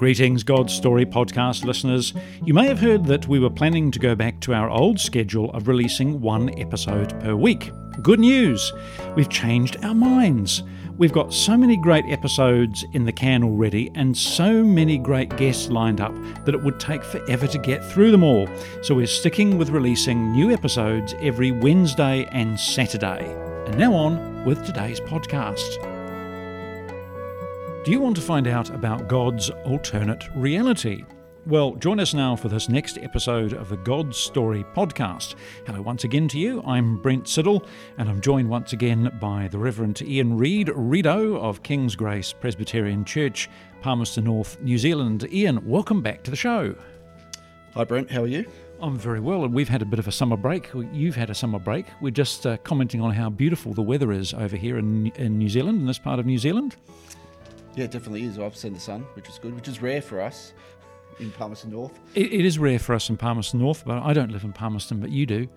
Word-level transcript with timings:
Greetings, 0.00 0.42
God's 0.42 0.72
Story 0.72 1.04
podcast 1.04 1.66
listeners. 1.66 2.14
You 2.42 2.54
may 2.54 2.66
have 2.68 2.78
heard 2.78 3.04
that 3.04 3.28
we 3.28 3.38
were 3.38 3.50
planning 3.50 3.90
to 3.90 3.98
go 3.98 4.14
back 4.14 4.40
to 4.40 4.54
our 4.54 4.70
old 4.70 4.98
schedule 4.98 5.50
of 5.50 5.68
releasing 5.68 6.22
one 6.22 6.58
episode 6.58 7.20
per 7.20 7.34
week. 7.36 7.70
Good 8.00 8.18
news! 8.18 8.72
We've 9.14 9.28
changed 9.28 9.76
our 9.84 9.94
minds. 9.94 10.62
We've 10.96 11.12
got 11.12 11.34
so 11.34 11.54
many 11.54 11.76
great 11.76 12.06
episodes 12.06 12.82
in 12.94 13.04
the 13.04 13.12
can 13.12 13.44
already 13.44 13.90
and 13.94 14.16
so 14.16 14.64
many 14.64 14.96
great 14.96 15.36
guests 15.36 15.68
lined 15.68 16.00
up 16.00 16.14
that 16.46 16.54
it 16.54 16.62
would 16.62 16.80
take 16.80 17.04
forever 17.04 17.46
to 17.46 17.58
get 17.58 17.84
through 17.84 18.10
them 18.10 18.24
all. 18.24 18.48
So 18.80 18.94
we're 18.94 19.06
sticking 19.06 19.58
with 19.58 19.68
releasing 19.68 20.32
new 20.32 20.50
episodes 20.50 21.14
every 21.20 21.50
Wednesday 21.50 22.26
and 22.32 22.58
Saturday. 22.58 23.30
And 23.66 23.76
now 23.76 23.92
on 23.92 24.46
with 24.46 24.64
today's 24.64 24.98
podcast. 24.98 25.89
Do 27.82 27.92
you 27.92 28.00
want 28.00 28.14
to 28.16 28.22
find 28.22 28.46
out 28.46 28.68
about 28.68 29.08
God's 29.08 29.48
alternate 29.64 30.28
reality? 30.34 31.02
Well, 31.46 31.76
join 31.76 31.98
us 31.98 32.12
now 32.12 32.36
for 32.36 32.50
this 32.50 32.68
next 32.68 32.98
episode 32.98 33.54
of 33.54 33.70
the 33.70 33.78
God's 33.78 34.18
Story 34.18 34.64
podcast. 34.74 35.36
Hello 35.64 35.80
once 35.80 36.04
again 36.04 36.28
to 36.28 36.38
you. 36.38 36.62
I'm 36.66 37.00
Brent 37.00 37.24
Siddle, 37.24 37.66
and 37.96 38.10
I'm 38.10 38.20
joined 38.20 38.50
once 38.50 38.74
again 38.74 39.10
by 39.18 39.48
the 39.48 39.56
Reverend 39.56 40.02
Ian 40.02 40.36
Reid, 40.36 40.66
Redo 40.66 41.38
of 41.38 41.62
King's 41.62 41.96
Grace 41.96 42.34
Presbyterian 42.34 43.02
Church, 43.02 43.48
Palmerston 43.80 44.24
North, 44.24 44.60
New 44.60 44.76
Zealand. 44.76 45.26
Ian, 45.32 45.66
welcome 45.66 46.02
back 46.02 46.22
to 46.24 46.30
the 46.30 46.36
show. 46.36 46.74
Hi, 47.72 47.84
Brent. 47.84 48.10
How 48.10 48.24
are 48.24 48.26
you? 48.26 48.44
I'm 48.82 48.98
very 48.98 49.20
well, 49.20 49.46
and 49.46 49.54
we've 49.54 49.70
had 49.70 49.80
a 49.80 49.86
bit 49.86 49.98
of 49.98 50.06
a 50.06 50.12
summer 50.12 50.36
break. 50.36 50.68
You've 50.92 51.16
had 51.16 51.30
a 51.30 51.34
summer 51.34 51.58
break. 51.58 51.86
We're 52.02 52.10
just 52.10 52.46
uh, 52.46 52.58
commenting 52.58 53.00
on 53.00 53.12
how 53.12 53.30
beautiful 53.30 53.72
the 53.72 53.80
weather 53.80 54.12
is 54.12 54.34
over 54.34 54.56
here 54.56 54.76
in, 54.76 55.06
in 55.16 55.38
New 55.38 55.48
Zealand, 55.48 55.80
in 55.80 55.86
this 55.86 55.98
part 55.98 56.20
of 56.20 56.26
New 56.26 56.38
Zealand. 56.38 56.76
Yeah, 57.76 57.84
it 57.84 57.90
definitely 57.90 58.24
is. 58.24 58.38
I've 58.38 58.56
seen 58.56 58.74
the 58.74 58.80
sun, 58.80 59.06
which 59.14 59.28
is 59.28 59.38
good, 59.38 59.54
which 59.54 59.68
is 59.68 59.80
rare 59.80 60.02
for 60.02 60.20
us 60.20 60.52
in 61.20 61.30
Palmerston 61.30 61.70
North. 61.70 61.98
It, 62.14 62.32
it 62.32 62.44
is 62.44 62.58
rare 62.58 62.78
for 62.78 62.94
us 62.94 63.08
in 63.08 63.16
Palmerston 63.16 63.60
North, 63.60 63.84
but 63.84 64.02
I 64.02 64.12
don't 64.12 64.32
live 64.32 64.44
in 64.44 64.52
Palmerston, 64.52 65.00
but 65.00 65.10
you 65.10 65.26
do. 65.26 65.48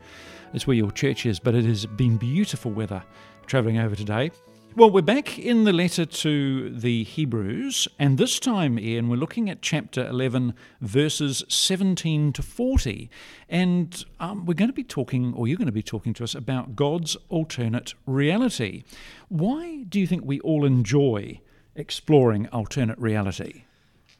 It's 0.53 0.67
where 0.67 0.75
your 0.75 0.91
church 0.91 1.25
is, 1.25 1.39
but 1.39 1.55
it 1.55 1.65
has 1.65 1.85
been 1.85 2.17
beautiful 2.17 2.71
weather 2.71 3.03
travelling 3.47 3.79
over 3.79 3.95
today. 3.95 4.31
Well, 4.75 4.89
we're 4.89 5.03
back 5.03 5.37
in 5.37 5.65
the 5.65 5.73
letter 5.73 6.03
to 6.03 6.69
the 6.71 7.03
Hebrews, 7.03 7.87
and 7.99 8.17
this 8.17 8.39
time, 8.39 8.79
Ian, 8.79 9.07
we're 9.07 9.17
looking 9.17 9.47
at 9.47 9.61
chapter 9.61 10.07
11, 10.07 10.55
verses 10.81 11.43
17 11.47 12.33
to 12.33 12.41
40. 12.41 13.07
And 13.47 14.03
um, 14.19 14.47
we're 14.47 14.55
going 14.55 14.69
to 14.69 14.73
be 14.73 14.83
talking, 14.83 15.31
or 15.35 15.47
you're 15.47 15.57
going 15.57 15.67
to 15.67 15.71
be 15.71 15.83
talking 15.83 16.15
to 16.15 16.23
us 16.23 16.33
about 16.33 16.75
God's 16.75 17.15
alternate 17.29 17.93
reality. 18.07 18.83
Why 19.29 19.83
do 19.83 19.99
you 19.99 20.07
think 20.07 20.25
we 20.25 20.39
all 20.39 20.65
enjoy 20.65 21.39
exploring 21.75 22.47
alternate 22.49 22.97
reality? 22.99 23.63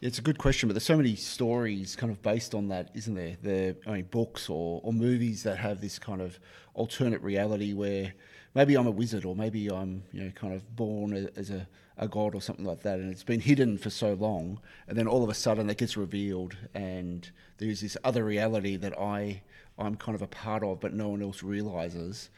It's 0.02 0.20
a 0.20 0.22
good 0.22 0.38
question, 0.38 0.68
but 0.68 0.74
there's 0.74 0.84
so 0.84 0.98
many 0.98 1.16
stories 1.16 1.96
kind 1.96 2.12
of 2.12 2.22
based 2.22 2.54
on 2.54 2.68
that, 2.70 2.90
isn't 2.94 3.16
there? 3.16 3.38
There 3.42 3.76
I 3.88 3.92
mean, 3.92 4.08
books 4.12 4.50
or, 4.50 4.82
or 4.84 4.92
movies 4.92 5.44
that 5.44 5.58
have 5.58 5.80
this 5.80 5.98
kind 5.98 6.22
of 6.22 6.40
alternate 6.74 7.22
reality 7.22 7.74
where 7.74 8.14
maybe 8.54 8.76
I'm 8.76 8.88
a 8.88 8.92
wizard 8.92 9.26
or 9.26 9.36
maybe 9.36 9.70
I'm 9.70 10.04
you 10.12 10.24
know 10.24 10.32
kind 10.32 10.54
of 10.54 10.76
born 10.76 11.30
as 11.36 11.50
a, 11.50 11.68
a 11.98 12.08
god 12.08 12.36
or 12.36 12.42
something 12.42 12.66
like 12.66 12.82
that, 12.82 13.00
and 13.00 13.12
it's 13.12 13.24
been 13.24 13.40
hidden 13.40 13.78
for 13.78 13.90
so 13.90 14.14
long, 14.14 14.60
and 14.88 14.98
then 14.98 15.08
all 15.08 15.24
of 15.24 15.30
a 15.30 15.34
sudden 15.34 15.70
it 15.70 15.78
gets 15.78 15.96
revealed, 15.96 16.58
and 16.74 17.32
there's 17.58 17.82
this 17.82 17.96
other 18.04 18.26
reality 18.26 18.76
that 18.76 19.00
I 19.00 19.42
I'm 19.78 19.96
kind 19.96 20.16
of 20.16 20.22
a 20.22 20.28
part 20.28 20.64
of, 20.64 20.80
but 20.82 20.94
no 20.94 21.10
one 21.10 21.22
else 21.22 21.44
realizes, 21.44 22.30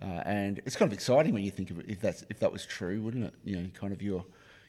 uh, 0.00 0.22
and 0.26 0.60
it's 0.66 0.76
kind 0.76 0.90
of 0.90 0.92
exciting 0.92 1.32
when 1.32 1.44
you 1.44 1.50
think 1.50 1.70
of 1.70 1.78
it, 1.78 1.86
if 1.88 2.00
that's 2.00 2.24
if 2.30 2.40
that 2.40 2.50
was 2.50 2.66
true, 2.66 3.00
wouldn't 3.00 3.24
it? 3.24 3.34
You 3.44 3.56
know, 3.56 3.68
kind 3.78 3.92
of 3.92 4.02
your 4.02 4.24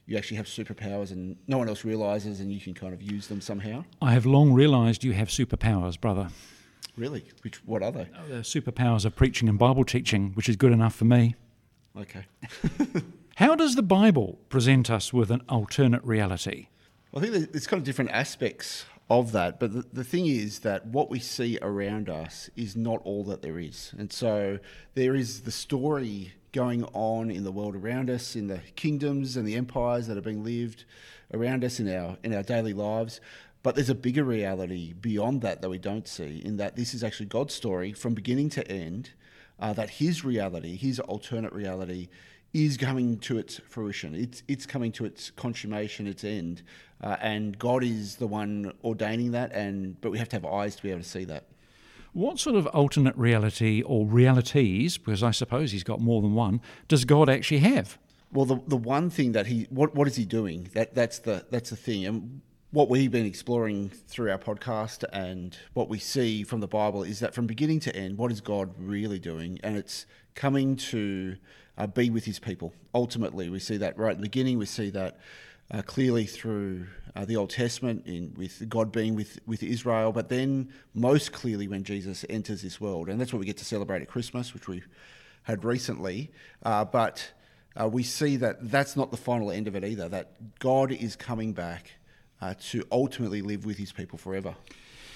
you 0.06 0.18
actually 0.18 0.38
have 0.38 0.48
superpowers 0.48 1.12
and 1.12 1.38
no 1.48 1.58
one 1.58 1.70
else 1.70 1.86
realizes 1.86 2.40
and 2.40 2.52
you 2.52 2.60
can 2.60 2.74
kind 2.74 2.94
of 2.94 3.02
use 3.02 3.28
them 3.28 3.42
somehow. 3.42 3.84
I 4.02 4.14
have 4.14 4.26
long 4.26 4.54
realized 4.54 5.04
you 5.04 5.14
have 5.14 5.30
superpowers, 5.30 6.00
brother. 6.00 6.30
Really? 6.98 7.26
Which 7.42 7.66
what 7.66 7.82
are 7.82 7.92
they? 7.92 8.08
Oh, 8.18 8.28
the 8.28 8.36
superpowers 8.42 9.06
of 9.06 9.16
preaching 9.16 9.50
and 9.50 9.58
Bible 9.58 9.84
teaching, 9.84 10.32
which 10.34 10.50
is 10.50 10.56
good 10.56 10.72
enough 10.72 10.96
for 10.96 11.06
me. 11.06 11.36
Okay. 11.98 12.26
How 13.38 13.56
does 13.56 13.76
the 13.76 13.84
Bible 13.84 14.40
present 14.50 14.90
us 14.92 15.12
with 15.12 15.32
an 15.32 15.42
alternate 15.50 16.04
reality? 16.04 16.68
Well, 17.12 17.24
I 17.24 17.28
think 17.30 17.52
there's 17.52 17.68
kind 17.68 17.80
of 17.80 17.86
different 17.86 18.12
aspects 18.12 18.86
of 19.10 19.32
that, 19.32 19.60
but 19.60 19.74
the, 19.74 19.86
the 19.92 20.04
thing 20.04 20.28
is 20.28 20.60
that 20.60 20.86
what 20.86 21.10
we 21.10 21.20
see 21.20 21.58
around 21.62 22.10
us 22.10 22.50
is 22.56 22.76
not 22.76 23.02
all 23.04 23.24
that 23.26 23.42
there 23.42 23.60
is. 23.60 23.94
And 23.98 24.12
so 24.12 24.60
there 24.94 25.16
is 25.16 25.42
the 25.42 25.52
story 25.52 26.34
going 26.54 26.86
on 26.94 27.30
in 27.30 27.44
the 27.44 27.52
world 27.52 27.76
around 27.76 28.10
us, 28.10 28.36
in 28.36 28.48
the 28.48 28.60
kingdoms 28.76 29.36
and 29.36 29.46
the 29.46 29.56
empires 29.56 30.08
that 30.08 30.18
are 30.18 30.22
being 30.22 30.44
lived 30.44 30.86
around 31.34 31.66
us 31.66 31.80
in 31.80 31.94
our 31.94 32.18
in 32.24 32.34
our 32.34 32.44
daily 32.44 32.74
lives. 32.74 33.20
But 33.64 33.76
there's 33.76 33.90
a 33.90 33.96
bigger 33.96 34.24
reality 34.24 34.94
beyond 34.94 35.42
that 35.42 35.62
that 35.62 35.70
we 35.70 35.78
don't 35.78 36.08
see, 36.08 36.42
in 36.44 36.58
that 36.58 36.76
this 36.76 36.94
is 36.94 37.04
actually 37.04 37.26
God's 37.28 37.54
story 37.54 37.92
from 37.92 38.14
beginning 38.14 38.50
to 38.52 38.72
end. 38.72 39.12
Uh, 39.60 39.72
that 39.74 39.90
His 39.90 40.26
reality, 40.26 40.76
His 40.76 41.00
alternate 41.00 41.54
reality, 41.54 42.10
is 42.54 42.78
coming 42.78 43.18
to 43.20 43.38
its 43.38 43.60
fruition. 43.68 44.14
It's 44.14 44.44
it's 44.48 44.66
coming 44.66 44.92
to 44.94 45.06
its 45.06 45.32
consummation, 45.32 46.08
its 46.08 46.24
end, 46.24 46.62
uh, 47.02 47.18
and 47.22 47.58
God 47.58 47.84
is 47.84 48.18
the 48.18 48.28
one 48.28 48.74
ordaining 48.84 49.32
that. 49.32 49.54
And 49.54 50.00
but 50.02 50.12
we 50.12 50.18
have 50.20 50.30
to 50.30 50.36
have 50.36 50.46
eyes 50.46 50.76
to 50.76 50.84
be 50.84 50.92
able 50.92 51.02
to 51.02 51.08
see 51.08 51.26
that. 51.26 51.46
What 52.14 52.40
sort 52.40 52.56
of 52.56 52.68
alternate 52.68 53.18
reality 53.18 53.82
or 53.82 54.06
realities, 54.06 54.98
because 54.98 55.24
I 55.24 55.32
suppose 55.32 55.72
he's 55.72 55.84
got 55.84 56.00
more 56.00 56.22
than 56.22 56.36
one, 56.36 56.62
does 56.88 57.06
God 57.06 57.28
actually 57.28 57.60
have? 57.60 57.98
Well, 58.32 58.46
the, 58.46 58.62
the 58.68 58.78
one 58.78 59.10
thing 59.10 59.32
that 59.34 59.48
he 59.48 59.68
what 59.70 59.96
what 59.96 60.08
is 60.08 60.16
he 60.16 60.26
doing? 60.26 60.70
That 60.74 60.96
that's 60.96 61.20
the 61.20 61.46
that's 61.50 61.70
the 61.70 61.76
thing, 61.76 62.06
and 62.06 62.42
what 62.72 62.90
we've 62.90 63.12
been 63.12 63.26
exploring 63.26 63.90
through 63.90 64.32
our 64.32 64.38
podcast 64.40 65.04
and 65.14 65.56
what 65.74 65.90
we 65.90 66.00
see 66.00 66.44
from 66.44 66.60
the 66.60 66.68
Bible 66.68 67.04
is 67.04 67.20
that 67.20 67.36
from 67.36 67.46
beginning 67.46 67.80
to 67.82 67.96
end, 67.96 68.18
what 68.18 68.32
is 68.32 68.42
God 68.42 68.74
really 68.80 69.20
doing? 69.20 69.60
And 69.64 69.78
it's 69.78 70.08
coming 70.34 70.76
to 70.76 71.36
uh, 71.78 71.86
be 71.86 72.10
with 72.10 72.26
His 72.26 72.40
people. 72.40 72.74
Ultimately, 72.96 73.50
we 73.50 73.60
see 73.60 73.78
that 73.78 73.98
right 73.98 74.12
at 74.12 74.18
the 74.18 74.24
beginning. 74.24 74.58
We 74.58 74.66
see 74.66 74.90
that 74.90 75.20
uh, 75.72 75.82
clearly 75.82 76.26
through 76.26 76.86
uh, 77.16 77.26
the 77.26 77.36
Old 77.36 77.50
Testament, 77.50 78.04
in 78.06 78.34
with 78.36 78.68
God 78.70 78.92
being 78.92 79.16
with, 79.16 79.40
with 79.46 79.64
Israel, 79.64 80.12
but 80.12 80.30
then 80.30 80.70
most 80.94 81.32
clearly 81.32 81.68
when 81.68 81.84
Jesus 81.84 82.26
enters 82.30 82.62
this 82.62 82.82
world. 82.82 83.10
And 83.10 83.20
that's 83.20 83.32
what 83.32 83.40
we 83.40 83.46
get 83.46 83.58
to 83.58 83.66
celebrate 83.66 84.02
at 84.02 84.08
Christmas, 84.08 84.54
which 84.54 84.68
we 84.68 84.82
had 85.44 85.64
recently. 85.64 86.32
Uh, 86.64 86.86
but 86.86 87.32
uh, 87.80 87.88
we 87.88 88.04
see 88.04 88.36
that 88.38 88.72
that's 88.72 88.96
not 88.96 89.12
the 89.12 89.18
final 89.18 89.52
end 89.52 89.68
of 89.68 89.76
it 89.76 89.84
either, 89.84 90.10
that 90.10 90.60
God 90.60 90.92
is 90.92 91.16
coming 91.16 91.54
back 91.54 91.92
uh, 92.42 92.54
to 92.72 92.84
ultimately 92.92 93.42
live 93.42 93.66
with 93.66 93.78
his 93.78 93.92
people 93.92 94.18
forever. 94.18 94.56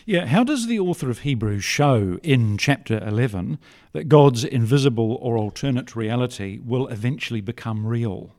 Yeah, 0.05 0.25
how 0.25 0.45
does 0.45 0.67
the 0.67 0.79
author 0.79 1.09
of 1.09 1.19
Hebrews 1.19 1.65
show 1.65 2.17
in 2.23 2.57
chapter 2.57 3.05
11 3.05 3.59
that 3.91 4.07
God's 4.07 4.45
invisible 4.45 5.17
or 5.21 5.37
alternate 5.37 5.97
reality 5.97 6.61
will 6.63 6.87
eventually 6.87 7.41
become 7.41 7.85
real? 7.85 8.31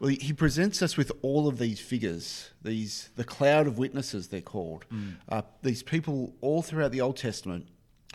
Well, 0.00 0.08
he 0.18 0.32
presents 0.32 0.80
us 0.80 0.96
with 0.96 1.12
all 1.20 1.46
of 1.46 1.58
these 1.58 1.78
figures, 1.78 2.50
these 2.62 3.10
the 3.16 3.24
cloud 3.24 3.66
of 3.66 3.76
witnesses 3.76 4.28
they're 4.28 4.40
called. 4.40 4.86
Mm. 4.90 5.16
Uh, 5.28 5.42
these 5.62 5.82
people 5.82 6.34
all 6.40 6.62
throughout 6.62 6.90
the 6.90 7.02
Old 7.02 7.18
Testament 7.18 7.66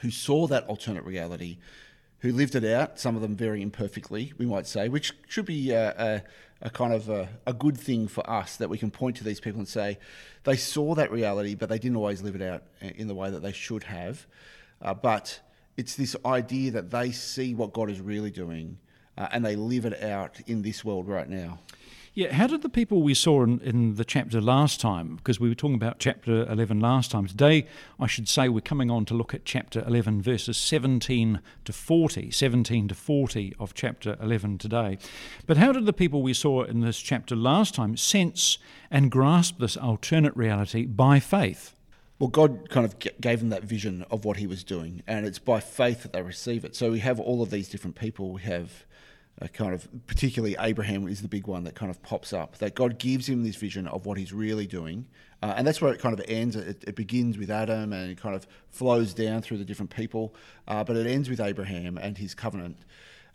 who 0.01 0.09
saw 0.09 0.47
that 0.47 0.65
alternate 0.65 1.03
reality, 1.03 1.59
who 2.19 2.31
lived 2.31 2.55
it 2.55 2.65
out. 2.65 2.99
Some 2.99 3.15
of 3.15 3.21
them 3.21 3.35
very 3.35 3.61
imperfectly, 3.61 4.33
we 4.39 4.47
might 4.47 4.65
say, 4.65 4.89
which 4.89 5.13
should 5.27 5.45
be 5.45 5.71
a, 5.71 5.91
a, 5.91 6.23
a 6.63 6.69
kind 6.71 6.91
of 6.91 7.07
a, 7.07 7.29
a, 7.45 7.53
good 7.53 7.77
thing 7.77 8.07
for 8.07 8.27
us 8.27 8.57
that 8.57 8.67
we 8.67 8.79
can 8.79 8.89
point 8.89 9.17
to 9.17 9.23
these 9.23 9.39
people 9.39 9.59
and 9.59 9.67
say 9.67 9.99
they 10.43 10.57
saw 10.57 10.95
that 10.95 11.11
reality, 11.11 11.53
but 11.53 11.69
they 11.69 11.77
didn't 11.77 11.97
always 11.97 12.23
live 12.23 12.35
it 12.35 12.41
out 12.41 12.63
in 12.81 13.07
the 13.07 13.15
way 13.15 13.29
that 13.29 13.43
they 13.43 13.51
should 13.51 13.83
have. 13.83 14.25
Uh, 14.81 14.95
but 14.95 15.39
it's 15.77 15.95
this 15.95 16.15
idea 16.25 16.71
that 16.71 16.89
they 16.89 17.11
see 17.11 17.53
what 17.53 17.73
God 17.73 17.91
is 17.91 18.01
really 18.01 18.31
doing 18.31 18.79
uh, 19.17 19.27
and 19.31 19.45
they 19.45 19.55
live 19.55 19.85
it 19.85 20.01
out 20.03 20.39
in 20.47 20.61
this 20.61 20.83
world 20.83 21.07
right 21.07 21.29
now. 21.29 21.59
Yeah, 22.15 22.31
how 22.31 22.47
did 22.47 22.61
the 22.61 22.69
people 22.69 23.01
we 23.01 23.13
saw 23.13 23.43
in, 23.43 23.59
in 23.59 23.95
the 23.95 24.05
chapter 24.05 24.39
last 24.39 24.79
time, 24.79 25.17
because 25.17 25.37
we 25.37 25.49
were 25.49 25.55
talking 25.55 25.75
about 25.75 25.99
chapter 25.99 26.49
11 26.49 26.79
last 26.79 27.11
time, 27.11 27.27
today 27.27 27.67
I 27.99 28.07
should 28.07 28.29
say 28.29 28.47
we're 28.47 28.61
coming 28.61 28.89
on 28.89 29.03
to 29.05 29.13
look 29.13 29.33
at 29.33 29.43
chapter 29.43 29.83
11, 29.85 30.21
verses 30.21 30.55
17 30.55 31.41
to 31.65 31.73
40, 31.73 32.31
17 32.31 32.87
to 32.87 32.95
40 32.95 33.53
of 33.59 33.73
chapter 33.73 34.15
11 34.21 34.59
today. 34.59 34.97
But 35.45 35.57
how 35.57 35.73
did 35.73 35.85
the 35.85 35.91
people 35.91 36.21
we 36.21 36.33
saw 36.33 36.63
in 36.63 36.79
this 36.79 36.99
chapter 36.99 37.35
last 37.35 37.75
time 37.75 37.97
sense 37.97 38.59
and 38.89 39.11
grasp 39.11 39.59
this 39.59 39.75
alternate 39.75 40.37
reality 40.37 40.85
by 40.85 41.19
faith? 41.19 41.75
Well, 42.17 42.29
God 42.29 42.69
kind 42.69 42.85
of 42.85 42.95
gave 43.19 43.41
them 43.41 43.49
that 43.49 43.65
vision 43.65 44.05
of 44.09 44.23
what 44.23 44.37
He 44.37 44.47
was 44.47 44.63
doing, 44.63 45.03
and 45.05 45.25
it's 45.25 45.39
by 45.39 45.59
faith 45.59 46.03
that 46.03 46.13
they 46.13 46.21
receive 46.21 46.63
it. 46.63 46.77
So 46.77 46.91
we 46.91 46.99
have 46.99 47.19
all 47.19 47.41
of 47.41 47.49
these 47.49 47.67
different 47.67 47.97
people. 47.97 48.31
We 48.31 48.43
have 48.43 48.85
kind 49.53 49.73
of 49.73 49.87
particularly 50.07 50.55
Abraham 50.59 51.07
is 51.07 51.21
the 51.21 51.27
big 51.27 51.47
one 51.47 51.65
that 51.65 51.75
kind 51.75 51.89
of 51.89 52.01
pops 52.01 52.31
up. 52.31 52.57
That 52.59 52.73
God 52.75 52.97
gives 52.97 53.27
him 53.27 53.43
this 53.43 53.55
vision 53.55 53.87
of 53.87 54.05
what 54.05 54.17
he's 54.17 54.31
really 54.31 54.65
doing, 54.65 55.05
uh, 55.41 55.53
and 55.57 55.67
that's 55.67 55.81
where 55.81 55.93
it 55.93 55.99
kind 55.99 56.17
of 56.17 56.25
ends. 56.27 56.55
It, 56.55 56.83
it, 56.87 56.95
begins 56.95 57.37
with 57.37 57.51
Adam 57.51 57.91
and 57.91 58.11
it 58.11 58.19
kind 58.19 58.35
of 58.35 58.47
flows 58.69 59.13
down 59.13 59.41
through 59.41 59.57
the 59.57 59.65
different 59.65 59.93
people, 59.93 60.33
uh, 60.67 60.83
but 60.83 60.95
it 60.95 61.05
ends 61.05 61.29
with 61.29 61.41
Abraham 61.41 61.97
and 61.97 62.17
his 62.17 62.33
covenant. 62.33 62.77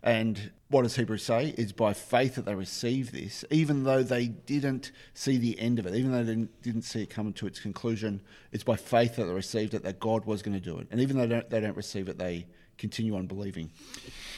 And 0.03 0.51
what 0.69 0.83
does 0.83 0.95
Hebrews 0.95 1.23
say? 1.23 1.53
It's 1.57 1.71
by 1.71 1.93
faith 1.93 2.35
that 2.35 2.45
they 2.45 2.55
receive 2.55 3.11
this, 3.11 3.45
even 3.51 3.83
though 3.83 4.03
they 4.03 4.27
didn't 4.27 4.91
see 5.13 5.37
the 5.37 5.59
end 5.59 5.77
of 5.79 5.85
it, 5.85 5.93
even 5.93 6.11
though 6.11 6.23
they 6.23 6.31
didn't, 6.31 6.61
didn't 6.63 6.83
see 6.83 7.03
it 7.03 7.09
coming 7.09 7.33
to 7.33 7.45
its 7.45 7.59
conclusion. 7.59 8.21
It's 8.51 8.63
by 8.63 8.77
faith 8.77 9.17
that 9.17 9.25
they 9.25 9.33
received 9.33 9.73
it, 9.73 9.83
that 9.83 9.99
God 9.99 10.25
was 10.25 10.41
going 10.41 10.59
to 10.59 10.63
do 10.63 10.79
it. 10.79 10.87
And 10.89 10.99
even 10.99 11.17
though 11.17 11.27
they 11.27 11.35
don't, 11.35 11.49
they 11.49 11.59
don't 11.59 11.77
receive 11.77 12.09
it, 12.09 12.17
they 12.17 12.47
continue 12.77 13.15
on 13.15 13.27
believing. 13.27 13.69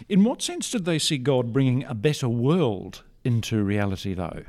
In 0.10 0.24
what 0.25 0.42
sense 0.42 0.69
did 0.69 0.83
they 0.83 1.00
see 1.00 1.18
God 1.18 1.54
bringing 1.54 1.86
a 1.86 1.94
better 1.94 2.27
world 2.27 3.04
into 3.24 3.63
reality, 3.63 4.13
though? 4.13 4.44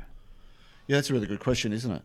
Yeah, 0.87 0.97
that's 0.97 1.09
a 1.09 1.13
really 1.13 1.27
good 1.27 1.39
question, 1.39 1.71
isn't 1.71 1.91
it? 1.91 2.01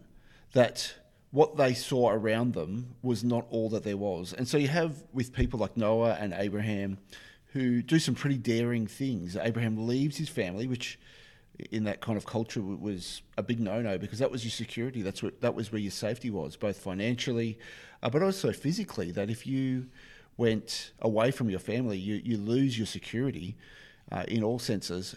That 0.53 0.95
what 1.33 1.57
they 1.57 1.75
saw 1.75 2.11
around 2.11 2.55
them 2.55 2.95
was 3.03 3.25
not 3.25 3.47
all 3.51 3.69
that 3.71 3.83
there 3.83 3.97
was. 3.97 4.33
And 4.33 4.47
so 4.47 4.57
you 4.57 4.69
have 4.69 5.03
with 5.13 5.33
people 5.33 5.59
like 5.59 5.77
Noah 5.77 6.17
and 6.21 6.33
Abraham 6.33 6.99
who 7.53 7.83
do 7.83 7.99
some 7.99 8.15
pretty 8.15 8.39
daring 8.39 8.87
things. 8.87 9.37
Abraham 9.37 9.87
leaves 9.87 10.17
his 10.17 10.29
family, 10.29 10.67
which 10.67 10.99
in 11.71 11.85
that 11.85 12.01
kind 12.01 12.17
of 12.17 12.25
culture 12.25 12.63
was 12.63 13.23
a 13.37 13.43
big 13.43 13.61
no-no 13.61 13.99
because 13.99 14.19
that 14.19 14.31
was 14.31 14.45
your 14.45 14.51
security. 14.51 15.03
That's 15.03 15.23
what 15.23 15.41
that 15.41 15.55
was 15.55 15.73
where 15.73 15.81
your 15.81 15.91
safety 15.91 16.31
was, 16.31 16.57
both 16.57 16.79
financially, 16.79 17.59
uh, 18.03 18.11
but 18.11 18.23
also 18.23 18.53
physically. 18.53 19.11
That 19.11 19.31
if 19.31 19.47
you 19.47 19.87
went 20.37 20.93
away 21.01 21.31
from 21.31 21.51
your 21.51 21.59
family, 21.59 21.99
you 21.99 22.21
you 22.25 22.37
lose 22.39 22.79
your 22.79 22.87
security 22.87 23.57
uh, 24.11 24.25
in 24.29 24.43
all 24.43 24.59
senses. 24.59 25.17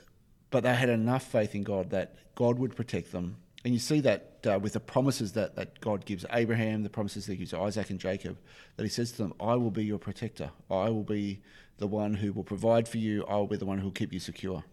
But 0.50 0.64
they 0.64 0.76
had 0.76 0.90
enough 0.90 1.24
faith 1.24 1.56
in 1.56 1.64
God 1.64 1.90
that 1.92 2.16
God 2.36 2.60
would 2.60 2.76
protect 2.76 3.12
them, 3.12 3.38
and 3.64 3.74
you 3.74 3.80
see 3.80 4.02
that 4.02 4.46
uh, 4.46 4.60
with 4.60 4.74
the 4.74 4.80
promises 4.80 5.32
that, 5.34 5.56
that 5.56 5.80
God 5.80 6.06
gives 6.06 6.26
Abraham, 6.32 6.84
the 6.84 6.90
promises 6.90 7.26
that 7.26 7.34
He 7.34 7.38
gives 7.40 7.54
Isaac 7.54 7.90
and 7.90 8.00
Jacob, 8.00 8.38
that 8.76 8.84
He 8.84 8.90
says 8.90 9.12
to 9.14 9.18
them, 9.20 9.34
"I 9.40 9.56
will 9.56 9.72
be 9.72 9.86
your 9.86 10.00
protector. 10.00 10.52
I 10.70 10.90
will 10.90 11.04
be." 11.04 11.42
The 11.78 11.88
one 11.88 12.16
who 12.16 12.32
will 12.34 12.44
provide 12.44 12.88
for 12.88 12.98
you. 12.98 13.26
I 13.26 13.36
will 13.36 13.48
be 13.48 13.58
the 13.58 13.66
one 13.66 13.80
who 13.80 13.86
will 13.86 13.92
keep 13.92 14.14
you 14.14 14.20
secure. 14.20 14.64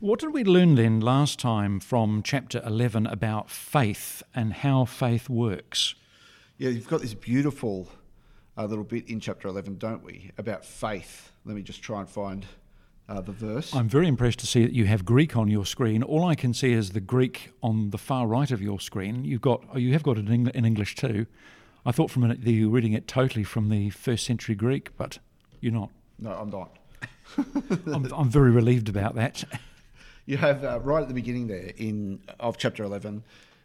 What 0.00 0.18
did 0.18 0.34
we 0.34 0.42
learn 0.42 0.74
then 0.74 1.00
last 1.00 1.38
time 1.38 1.78
from 1.78 2.22
chapter 2.22 2.60
11 2.66 3.06
about 3.06 3.48
faith 3.48 4.22
and 4.34 4.52
how 4.52 4.84
faith 4.84 5.28
works? 5.28 5.94
Yeah, 6.58 6.70
you've 6.70 6.88
got 6.88 7.00
this 7.00 7.14
beautiful 7.14 7.88
uh, 8.56 8.64
little 8.64 8.84
bit 8.84 9.08
in 9.08 9.20
chapter 9.20 9.48
11, 9.48 9.78
don't 9.78 10.04
we, 10.04 10.32
about 10.36 10.64
faith. 10.64 11.32
Let 11.44 11.54
me 11.56 11.62
just 11.62 11.82
try 11.82 12.00
and 12.00 12.08
find 12.08 12.44
uh, 13.08 13.20
the 13.20 13.32
verse. 13.32 13.74
I'm 13.74 13.88
very 13.88 14.08
impressed 14.08 14.38
to 14.40 14.46
see 14.46 14.62
that 14.62 14.72
you 14.72 14.86
have 14.86 15.04
Greek 15.04 15.36
on 15.36 15.48
your 15.48 15.66
screen. 15.66 16.02
All 16.02 16.24
I 16.24 16.34
can 16.34 16.54
see 16.54 16.72
is 16.72 16.90
the 16.90 17.00
Greek 17.00 17.50
on 17.62 17.90
the 17.90 17.98
far 17.98 18.26
right 18.26 18.50
of 18.50 18.62
your 18.62 18.80
screen. 18.80 19.24
You've 19.24 19.40
got, 19.40 19.62
oh, 19.72 19.78
you 19.78 19.92
have 19.92 20.02
got 20.02 20.18
it 20.18 20.28
in 20.28 20.64
English 20.64 20.96
too. 20.96 21.26
I 21.86 21.92
thought 21.92 22.10
for 22.10 22.18
a 22.18 22.22
minute 22.22 22.44
that 22.44 22.52
you 22.52 22.70
were 22.70 22.76
reading 22.76 22.94
it 22.94 23.06
totally 23.06 23.44
from 23.44 23.68
the 23.68 23.90
first 23.90 24.24
century 24.24 24.54
Greek, 24.54 24.96
but 24.96 25.18
you're 25.60 25.72
not. 25.72 25.90
No, 26.18 26.30
I'm 26.30 26.50
not. 26.50 26.78
I'm, 27.86 28.12
I'm, 28.12 28.30
very 28.30 28.50
relieved 28.50 28.88
about 28.88 29.14
that. 29.16 29.44
You 30.26 30.36
have 30.38 30.64
uh, 30.64 30.80
right 30.80 31.02
at 31.02 31.08
the 31.08 31.14
beginning 31.14 31.48
there 31.48 31.72
in 31.76 32.20
of 32.40 32.56
chapter 32.56 32.84
11, 32.84 33.22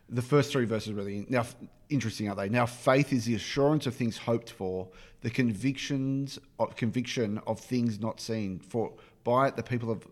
the 0.10 0.22
first 0.22 0.52
three 0.52 0.66
verses 0.66 0.94
really 0.94 1.26
now 1.30 1.46
interesting, 1.90 2.28
aren't 2.28 2.40
they? 2.40 2.50
Now, 2.50 2.66
faith 2.66 3.14
is 3.14 3.26
the 3.26 3.36
assurance 3.36 3.86
of 3.88 3.96
things 3.96 4.18
hoped 4.18 4.52
for, 4.52 4.88
the 5.22 5.30
convictions 5.30 6.40
of 6.60 6.76
conviction 6.76 7.40
of 7.48 7.60
things 7.60 8.00
not 8.00 8.20
seen. 8.20 8.60
For 8.60 8.94
by 9.24 9.48
it 9.48 9.56
the 9.56 9.64
people 9.64 9.92
of 9.92 10.08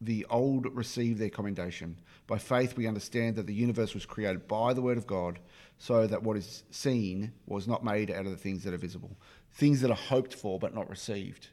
the 0.00 0.26
old 0.30 0.66
receive 0.74 1.18
their 1.18 1.30
commendation. 1.30 1.96
By 2.26 2.38
faith 2.38 2.76
we 2.76 2.86
understand 2.86 3.36
that 3.36 3.46
the 3.46 3.54
universe 3.54 3.94
was 3.94 4.06
created 4.06 4.48
by 4.48 4.74
the 4.74 4.82
word 4.82 4.98
of 4.98 5.06
God, 5.06 5.38
so 5.78 6.06
that 6.06 6.22
what 6.22 6.36
is 6.36 6.64
seen 6.70 7.32
was 7.46 7.66
not 7.66 7.84
made 7.84 8.10
out 8.10 8.24
of 8.24 8.30
the 8.30 8.36
things 8.36 8.64
that 8.64 8.74
are 8.74 8.78
visible, 8.78 9.16
things 9.52 9.80
that 9.80 9.90
are 9.90 9.96
hoped 9.96 10.34
for 10.34 10.58
but 10.58 10.74
not 10.74 10.88
received. 10.88 11.48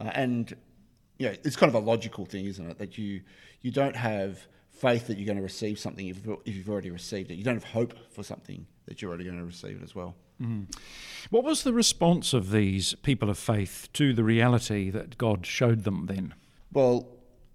Uh, 0.00 0.10
and 0.14 0.56
you 1.18 1.28
know, 1.28 1.34
it's 1.44 1.56
kind 1.56 1.68
of 1.68 1.80
a 1.80 1.84
logical 1.84 2.24
thing, 2.24 2.46
isn't 2.46 2.70
it? 2.70 2.78
That 2.78 2.98
you 2.98 3.20
you 3.60 3.70
don't 3.70 3.96
have 3.96 4.46
faith 4.70 5.06
that 5.08 5.18
you're 5.18 5.26
going 5.26 5.36
to 5.36 5.42
receive 5.42 5.78
something 5.78 6.08
if, 6.08 6.16
if 6.46 6.54
you've 6.56 6.70
already 6.70 6.90
received 6.90 7.30
it. 7.30 7.34
You 7.34 7.44
don't 7.44 7.56
have 7.56 7.64
hope 7.64 7.94
for 8.10 8.22
something 8.22 8.66
that 8.86 9.02
you're 9.02 9.10
already 9.10 9.24
going 9.24 9.38
to 9.38 9.44
receive 9.44 9.76
it 9.76 9.82
as 9.82 9.94
well. 9.94 10.14
Mm. 10.40 10.74
What 11.28 11.44
was 11.44 11.64
the 11.64 11.74
response 11.74 12.32
of 12.32 12.50
these 12.50 12.94
people 13.02 13.28
of 13.28 13.38
faith 13.38 13.88
to 13.92 14.14
the 14.14 14.24
reality 14.24 14.88
that 14.88 15.18
God 15.18 15.44
showed 15.44 15.84
them 15.84 16.06
then? 16.06 16.34
Well, 16.72 17.06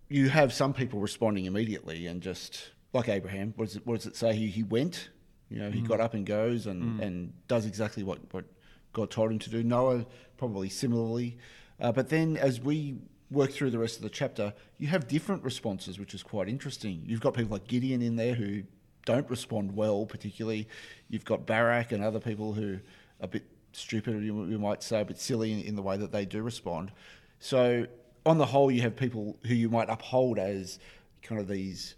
you 0.07 0.30
have 0.30 0.53
some 0.53 0.74
people 0.74 1.00
responding 1.00 1.45
immediately 1.45 2.06
and 2.06 2.21
just 2.21 2.71
like 2.94 3.09
Abraham. 3.09 3.53
What 3.56 3.65
does 3.65 3.77
it, 3.77 3.88
what 3.88 3.95
does 3.95 4.06
it 4.06 4.15
say? 4.15 4.36
He, 4.36 4.48
he 4.48 4.62
went, 4.62 5.09
you 5.50 5.57
know, 5.57 5.71
he 5.71 5.81
mm. 5.81 5.88
got 5.88 6.00
up 6.00 6.13
and 6.13 6.25
goes 6.25 6.68
and, 6.68 7.00
mm. 7.00 7.03
and 7.03 7.33
does 7.48 7.65
exactly 7.65 8.03
what, 8.03 8.19
what 8.31 8.45
God 8.94 9.09
told 9.09 9.31
him 9.31 9.39
to 9.39 9.50
do. 9.50 9.63
Noah 9.63 10.06
probably 10.38 10.69
similarly. 10.69 11.39
Uh, 11.80 11.92
but 11.92 12.10
then 12.10 12.38
as 12.38 12.62
we 12.62 12.95
work 13.31 13.51
through 13.51 13.72
the 13.72 13.80
rest 13.80 13.98
of 13.98 14.04
the 14.04 14.10
chapter, 14.10 14.54
you 14.77 14.88
have 14.88 15.07
different 15.07 15.44
responses, 15.44 16.00
which 16.00 16.13
is 16.13 16.24
quite 16.24 16.48
interesting. 16.48 17.04
You've 17.06 17.22
got 17.22 17.33
people 17.33 17.54
like 17.54 17.68
Gideon 17.68 18.01
in 18.01 18.16
there 18.16 18.36
who 18.36 18.63
don't 19.06 19.30
respond 19.30 19.75
well, 19.75 20.06
particularly. 20.06 20.68
You've 21.10 21.25
got 21.25 21.45
Barak 21.45 21.92
and 21.92 22.04
other 22.04 22.19
people 22.19 22.54
who 22.54 22.75
are 22.75 22.81
a 23.22 23.27
bit 23.27 23.44
stupid, 23.72 24.24
you 24.24 24.33
might 24.33 24.83
say, 24.83 25.01
a 25.01 25.06
bit 25.06 25.19
silly 25.19 25.54
in, 25.54 25.62
in 25.62 25.75
the 25.75 25.81
way 25.81 25.98
that 25.98 26.12
they 26.12 26.25
do 26.25 26.42
respond. 26.42 26.92
So, 27.39 27.88
on 28.25 28.38
the 28.38 28.45
whole, 28.45 28.72
you 28.72 28.81
have 28.81 28.95
people 28.95 29.38
who 29.45 29.54
you 29.54 29.69
might 29.69 29.89
uphold 29.89 30.39
as 30.39 30.80
kind 31.22 31.39
of 31.39 31.48
these 31.48 31.95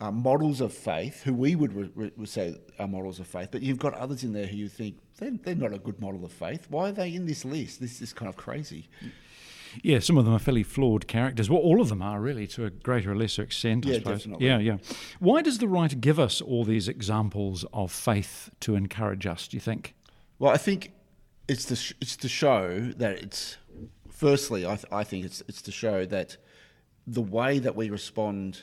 uh, 0.00 0.10
models 0.10 0.60
of 0.60 0.72
faith, 0.72 1.22
who 1.22 1.34
we 1.34 1.56
would 1.56 1.74
re- 1.74 2.12
re- 2.16 2.26
say 2.26 2.56
are 2.78 2.86
models 2.86 3.18
of 3.18 3.26
faith, 3.26 3.48
but 3.50 3.62
you've 3.62 3.78
got 3.78 3.94
others 3.94 4.22
in 4.22 4.32
there 4.32 4.46
who 4.46 4.56
you 4.56 4.68
think 4.68 4.96
they're, 5.18 5.32
they're 5.42 5.54
not 5.54 5.72
a 5.72 5.78
good 5.78 6.00
model 6.00 6.24
of 6.24 6.32
faith. 6.32 6.66
Why 6.70 6.90
are 6.90 6.92
they 6.92 7.14
in 7.14 7.26
this 7.26 7.44
list? 7.44 7.80
This 7.80 8.00
is 8.00 8.12
kind 8.12 8.28
of 8.28 8.36
crazy. 8.36 8.88
Yeah, 9.82 9.98
some 9.98 10.16
of 10.16 10.24
them 10.24 10.32
are 10.34 10.38
fairly 10.38 10.62
flawed 10.62 11.06
characters. 11.06 11.50
Well, 11.50 11.58
all 11.58 11.80
of 11.80 11.88
them 11.88 12.00
are 12.00 12.20
really, 12.20 12.46
to 12.48 12.64
a 12.64 12.70
greater 12.70 13.12
or 13.12 13.16
lesser 13.16 13.42
extent, 13.42 13.86
I 13.86 13.90
yeah, 13.90 13.94
suppose. 13.98 14.18
Definitely. 14.18 14.46
Yeah, 14.46 14.58
yeah. 14.58 14.76
Why 15.18 15.42
does 15.42 15.58
the 15.58 15.68
writer 15.68 15.96
give 15.96 16.18
us 16.18 16.40
all 16.40 16.64
these 16.64 16.88
examples 16.88 17.64
of 17.72 17.92
faith 17.92 18.50
to 18.60 18.76
encourage 18.76 19.26
us? 19.26 19.48
Do 19.48 19.56
you 19.56 19.60
think? 19.60 19.94
Well, 20.38 20.52
I 20.52 20.56
think 20.56 20.92
it's 21.48 21.64
to 21.66 21.76
sh- 21.76 21.94
it's 22.00 22.16
to 22.18 22.28
show 22.28 22.92
that 22.96 23.18
it's. 23.18 23.56
Firstly, 24.08 24.64
I, 24.66 24.74
th- 24.76 24.86
I 24.90 25.04
think 25.04 25.24
it's 25.24 25.42
it's 25.48 25.62
to 25.62 25.70
show 25.70 26.04
that 26.06 26.36
the 27.06 27.22
way 27.22 27.58
that 27.58 27.76
we 27.76 27.90
respond 27.90 28.62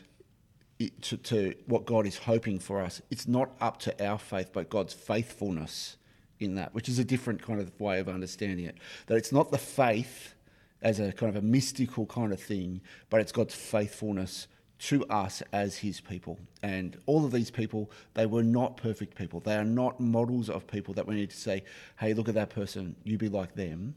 to, 0.80 1.18
to 1.18 1.54
what 1.68 1.86
God 1.86 2.06
is 2.06 2.18
hoping 2.18 2.60
for 2.60 2.81
us. 2.81 3.01
It's 3.10 3.27
not 3.27 3.51
up 3.62 3.80
to 3.81 4.06
our 4.06 4.18
faith, 4.18 4.50
but 4.54 4.69
God's 4.69 4.94
faithfulness 4.94 5.98
in 6.39 6.56
that, 6.56 6.74
which 6.74 6.89
is 6.89 7.00
a 7.00 7.04
different 7.06 7.42
kind 7.42 7.62
of 7.62 7.80
way 7.80 8.00
of 8.00 8.10
understanding 8.10 8.66
it. 8.66 8.77
That 9.07 9.16
it's 9.16 9.31
not 9.31 9.51
the 9.51 9.57
faith 9.57 10.36
as 10.81 11.00
a 11.00 11.12
kind 11.12 11.30
of 11.30 11.42
a 11.42 11.45
mystical 11.45 12.06
kind 12.06 12.33
of 12.33 12.39
thing, 12.39 12.81
but 13.10 13.22
it's 13.22 13.31
God's 13.31 13.56
faithfulness 13.56 14.48
to 14.77 15.06
us 15.06 15.42
as 15.54 15.77
his 15.77 16.01
people. 16.01 16.38
And 16.62 16.98
all 17.06 17.25
of 17.25 17.31
these 17.31 17.50
people, 17.50 17.89
they 18.13 18.25
were 18.25 18.44
not 18.44 18.75
perfect 18.75 19.16
people. 19.16 19.39
They 19.39 19.56
are 19.56 19.63
not 19.63 20.00
models 20.00 20.49
of 20.49 20.68
people 20.68 20.94
that 20.95 21.07
we 21.07 21.16
need 21.16 21.30
to 21.30 21.38
say, 21.38 21.64
hey, 21.99 22.14
look 22.14 22.28
at 22.28 22.35
that 22.35 22.49
person, 22.49 22.95
you 23.04 23.18
be 23.18 23.30
like 23.30 23.56
them. 23.56 23.95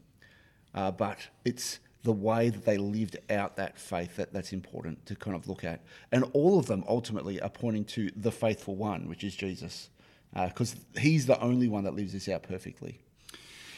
Uh, 0.73 0.91
but 0.91 1.17
it's 1.43 1.79
the 2.03 2.13
way 2.13 2.49
that 2.49 2.65
they 2.65 2.77
lived 2.77 3.17
out 3.29 3.57
that 3.57 3.77
faith 3.77 4.15
that, 4.15 4.31
that's 4.31 4.53
important 4.53 5.05
to 5.05 5.15
kind 5.15 5.35
of 5.35 5.47
look 5.47 5.63
at. 5.63 5.81
And 6.11 6.23
all 6.33 6.57
of 6.57 6.65
them 6.65 6.83
ultimately 6.87 7.41
are 7.41 7.49
pointing 7.49 7.85
to 7.85 8.09
the 8.15 8.31
faithful 8.31 8.75
one, 8.75 9.09
which 9.09 9.23
is 9.23 9.35
Jesus, 9.35 9.89
because 10.33 10.75
uh, 10.75 10.99
he's 10.99 11.25
the 11.25 11.39
only 11.41 11.67
one 11.67 11.83
that 11.83 11.95
lives 11.95 12.13
this 12.13 12.29
out 12.29 12.43
perfectly. 12.43 13.01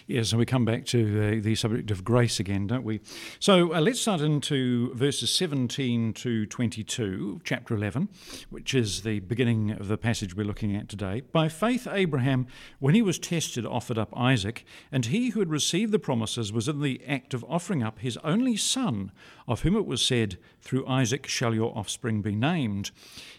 Yes, 0.07 0.31
and 0.31 0.39
we 0.39 0.45
come 0.45 0.65
back 0.65 0.85
to 0.87 1.37
uh, 1.37 1.41
the 1.41 1.53
subject 1.53 1.91
of 1.91 2.03
grace 2.03 2.39
again, 2.39 2.65
don't 2.65 2.83
we? 2.83 3.01
So 3.39 3.73
uh, 3.73 3.81
let's 3.81 4.01
start 4.01 4.21
into 4.21 4.93
verses 4.95 5.29
17 5.29 6.13
to 6.13 6.45
22, 6.47 7.41
chapter 7.43 7.75
11, 7.75 8.09
which 8.49 8.73
is 8.73 9.03
the 9.03 9.19
beginning 9.19 9.71
of 9.71 9.87
the 9.87 9.97
passage 9.97 10.35
we're 10.35 10.45
looking 10.45 10.75
at 10.75 10.89
today. 10.89 11.21
By 11.31 11.49
faith, 11.49 11.87
Abraham, 11.89 12.47
when 12.79 12.95
he 12.95 13.01
was 13.01 13.19
tested, 13.19 13.65
offered 13.65 13.99
up 13.99 14.09
Isaac, 14.17 14.65
and 14.91 15.05
he 15.05 15.29
who 15.29 15.39
had 15.39 15.49
received 15.49 15.91
the 15.91 15.99
promises 15.99 16.51
was 16.51 16.67
in 16.67 16.81
the 16.81 17.01
act 17.07 17.33
of 17.35 17.45
offering 17.47 17.83
up 17.83 17.99
his 17.99 18.17
only 18.23 18.57
son, 18.57 19.11
of 19.47 19.61
whom 19.61 19.75
it 19.75 19.85
was 19.85 20.01
said, 20.01 20.37
Through 20.61 20.87
Isaac 20.87 21.27
shall 21.27 21.53
your 21.53 21.77
offspring 21.77 22.21
be 22.21 22.35
named. 22.35 22.89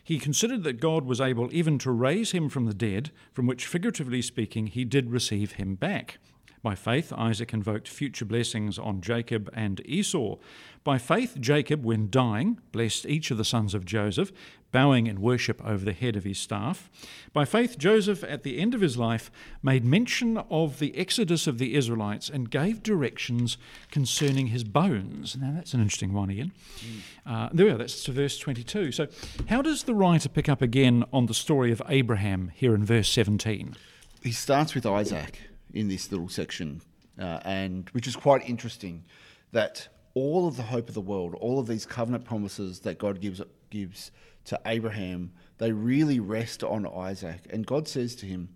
He 0.02 0.18
considered 0.18 0.62
that 0.62 0.80
God 0.80 1.06
was 1.06 1.20
able 1.20 1.52
even 1.52 1.78
to 1.80 1.90
raise 1.90 2.30
him 2.30 2.48
from 2.48 2.66
the 2.66 2.74
dead, 2.74 3.10
from 3.32 3.46
which, 3.46 3.66
figuratively 3.66 4.22
speaking, 4.22 4.68
he 4.68 4.84
did 4.84 5.10
receive 5.10 5.52
him 5.52 5.74
back. 5.74 6.18
By 6.62 6.76
faith, 6.76 7.12
Isaac 7.12 7.52
invoked 7.52 7.88
future 7.88 8.24
blessings 8.24 8.78
on 8.78 9.00
Jacob 9.00 9.50
and 9.52 9.80
Esau. 9.84 10.36
By 10.84 10.96
faith, 10.96 11.36
Jacob, 11.40 11.84
when 11.84 12.08
dying, 12.08 12.60
blessed 12.70 13.04
each 13.06 13.32
of 13.32 13.38
the 13.38 13.44
sons 13.44 13.74
of 13.74 13.84
Joseph, 13.84 14.30
bowing 14.70 15.08
in 15.08 15.20
worship 15.20 15.60
over 15.64 15.84
the 15.84 15.92
head 15.92 16.14
of 16.14 16.22
his 16.22 16.38
staff. 16.38 16.88
By 17.32 17.44
faith, 17.44 17.78
Joseph, 17.78 18.22
at 18.22 18.44
the 18.44 18.58
end 18.58 18.74
of 18.74 18.80
his 18.80 18.96
life, 18.96 19.30
made 19.60 19.84
mention 19.84 20.38
of 20.50 20.78
the 20.78 20.96
exodus 20.96 21.48
of 21.48 21.58
the 21.58 21.74
Israelites 21.74 22.30
and 22.30 22.48
gave 22.48 22.82
directions 22.82 23.58
concerning 23.90 24.46
his 24.46 24.62
bones. 24.62 25.36
Now, 25.36 25.52
that's 25.52 25.74
an 25.74 25.80
interesting 25.80 26.12
one, 26.12 26.30
Ian. 26.30 26.52
Mm. 26.78 27.00
Uh, 27.26 27.48
there 27.52 27.66
we 27.66 27.72
are, 27.72 27.76
that's 27.76 28.04
to 28.04 28.12
verse 28.12 28.38
22. 28.38 28.92
So, 28.92 29.08
how 29.48 29.62
does 29.62 29.82
the 29.82 29.94
writer 29.94 30.28
pick 30.28 30.48
up 30.48 30.62
again 30.62 31.04
on 31.12 31.26
the 31.26 31.34
story 31.34 31.72
of 31.72 31.82
Abraham 31.88 32.52
here 32.54 32.74
in 32.74 32.84
verse 32.84 33.08
17? 33.08 33.74
He 34.22 34.32
starts 34.32 34.74
with 34.74 34.86
Isaac 34.86 35.40
in 35.72 35.88
this 35.88 36.10
little 36.10 36.28
section, 36.28 36.80
uh, 37.18 37.40
and 37.44 37.88
which 37.90 38.06
is 38.06 38.16
quite 38.16 38.48
interesting. 38.48 39.04
That 39.52 39.88
all 40.14 40.46
of 40.48 40.56
the 40.56 40.62
hope 40.62 40.88
of 40.88 40.94
the 40.94 41.00
world, 41.00 41.34
all 41.34 41.58
of 41.58 41.66
these 41.66 41.86
covenant 41.86 42.24
promises 42.24 42.80
that 42.80 42.98
God 42.98 43.20
gives 43.20 43.40
gives 43.70 44.10
to 44.44 44.60
Abraham, 44.66 45.32
they 45.58 45.72
really 45.72 46.20
rest 46.20 46.64
on 46.64 46.86
Isaac. 46.86 47.40
And 47.50 47.66
God 47.66 47.88
says 47.88 48.14
to 48.16 48.26
him, 48.26 48.48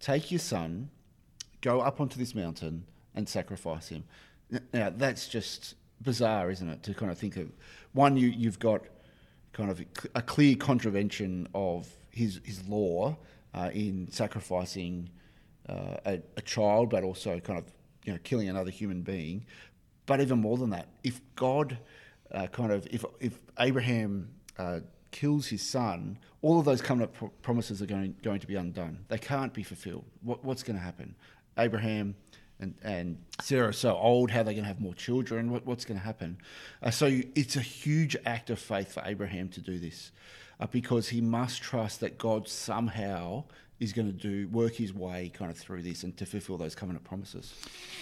"Take 0.00 0.30
your 0.30 0.40
son, 0.40 0.90
go 1.60 1.80
up 1.80 2.00
onto 2.00 2.18
this 2.18 2.34
mountain 2.34 2.86
and 3.14 3.28
sacrifice 3.28 3.88
him." 3.88 4.04
Now 4.72 4.90
that's 4.90 5.28
just 5.28 5.74
bizarre, 6.00 6.50
isn't 6.50 6.68
it? 6.68 6.82
To 6.84 6.94
kind 6.94 7.10
of 7.10 7.18
think 7.18 7.36
of 7.36 7.50
one, 7.92 8.16
you 8.16 8.28
you've 8.28 8.58
got 8.58 8.82
kind 9.52 9.70
of 9.70 9.84
a 10.14 10.22
clear 10.22 10.56
contravention 10.56 11.48
of 11.54 11.88
his 12.10 12.40
his 12.44 12.66
law 12.68 13.16
uh, 13.54 13.70
in 13.72 14.08
sacrificing 14.10 15.10
uh, 15.68 15.96
a, 16.04 16.22
a, 16.36 16.42
child, 16.42 16.90
but 16.90 17.02
also 17.02 17.40
kind 17.40 17.58
of 17.58 17.64
you 18.04 18.12
know 18.12 18.18
killing 18.22 18.48
another 18.48 18.70
human 18.70 19.02
being. 19.02 19.44
But 20.06 20.20
even 20.20 20.38
more 20.40 20.58
than 20.58 20.70
that, 20.70 20.88
if 21.02 21.20
God 21.36 21.78
uh, 22.32 22.46
kind 22.48 22.72
of 22.72 22.86
if 22.90 23.04
if 23.20 23.38
Abraham 23.58 24.28
uh, 24.58 24.80
kills 25.10 25.46
his 25.46 25.62
son, 25.62 26.18
all 26.42 26.58
of 26.58 26.64
those 26.64 26.82
covenant 26.82 27.12
promises 27.42 27.80
are 27.80 27.86
going 27.86 28.14
going 28.22 28.40
to 28.40 28.46
be 28.46 28.56
undone. 28.56 29.04
They 29.08 29.18
can't 29.18 29.52
be 29.52 29.62
fulfilled. 29.62 30.04
What, 30.22 30.44
what's 30.44 30.62
going 30.62 30.76
to 30.76 30.82
happen? 30.82 31.14
Abraham 31.56 32.16
and, 32.60 32.74
and 32.82 33.18
Sarah 33.40 33.68
are 33.68 33.72
so 33.72 33.96
old. 33.96 34.30
How 34.30 34.40
are 34.40 34.44
they 34.44 34.52
going 34.52 34.64
to 34.64 34.68
have 34.68 34.80
more 34.80 34.94
children? 34.94 35.50
What, 35.50 35.66
what's 35.66 35.84
going 35.84 35.98
to 35.98 36.04
happen? 36.04 36.38
Uh, 36.82 36.90
so 36.90 37.06
you, 37.06 37.28
it's 37.34 37.56
a 37.56 37.60
huge 37.60 38.16
act 38.24 38.50
of 38.50 38.58
faith 38.58 38.92
for 38.92 39.02
Abraham 39.04 39.48
to 39.50 39.60
do 39.60 39.78
this, 39.78 40.12
uh, 40.60 40.66
because 40.66 41.08
he 41.08 41.20
must 41.20 41.62
trust 41.62 42.00
that 42.00 42.18
God 42.18 42.48
somehow 42.48 43.44
is 43.80 43.92
going 43.92 44.06
to 44.06 44.12
do 44.12 44.48
work 44.48 44.74
his 44.74 44.94
way 44.94 45.30
kind 45.34 45.50
of 45.50 45.56
through 45.56 45.82
this 45.82 46.04
and 46.04 46.16
to 46.16 46.26
fulfill 46.26 46.56
those 46.56 46.74
covenant 46.74 47.04
promises. 47.04 47.54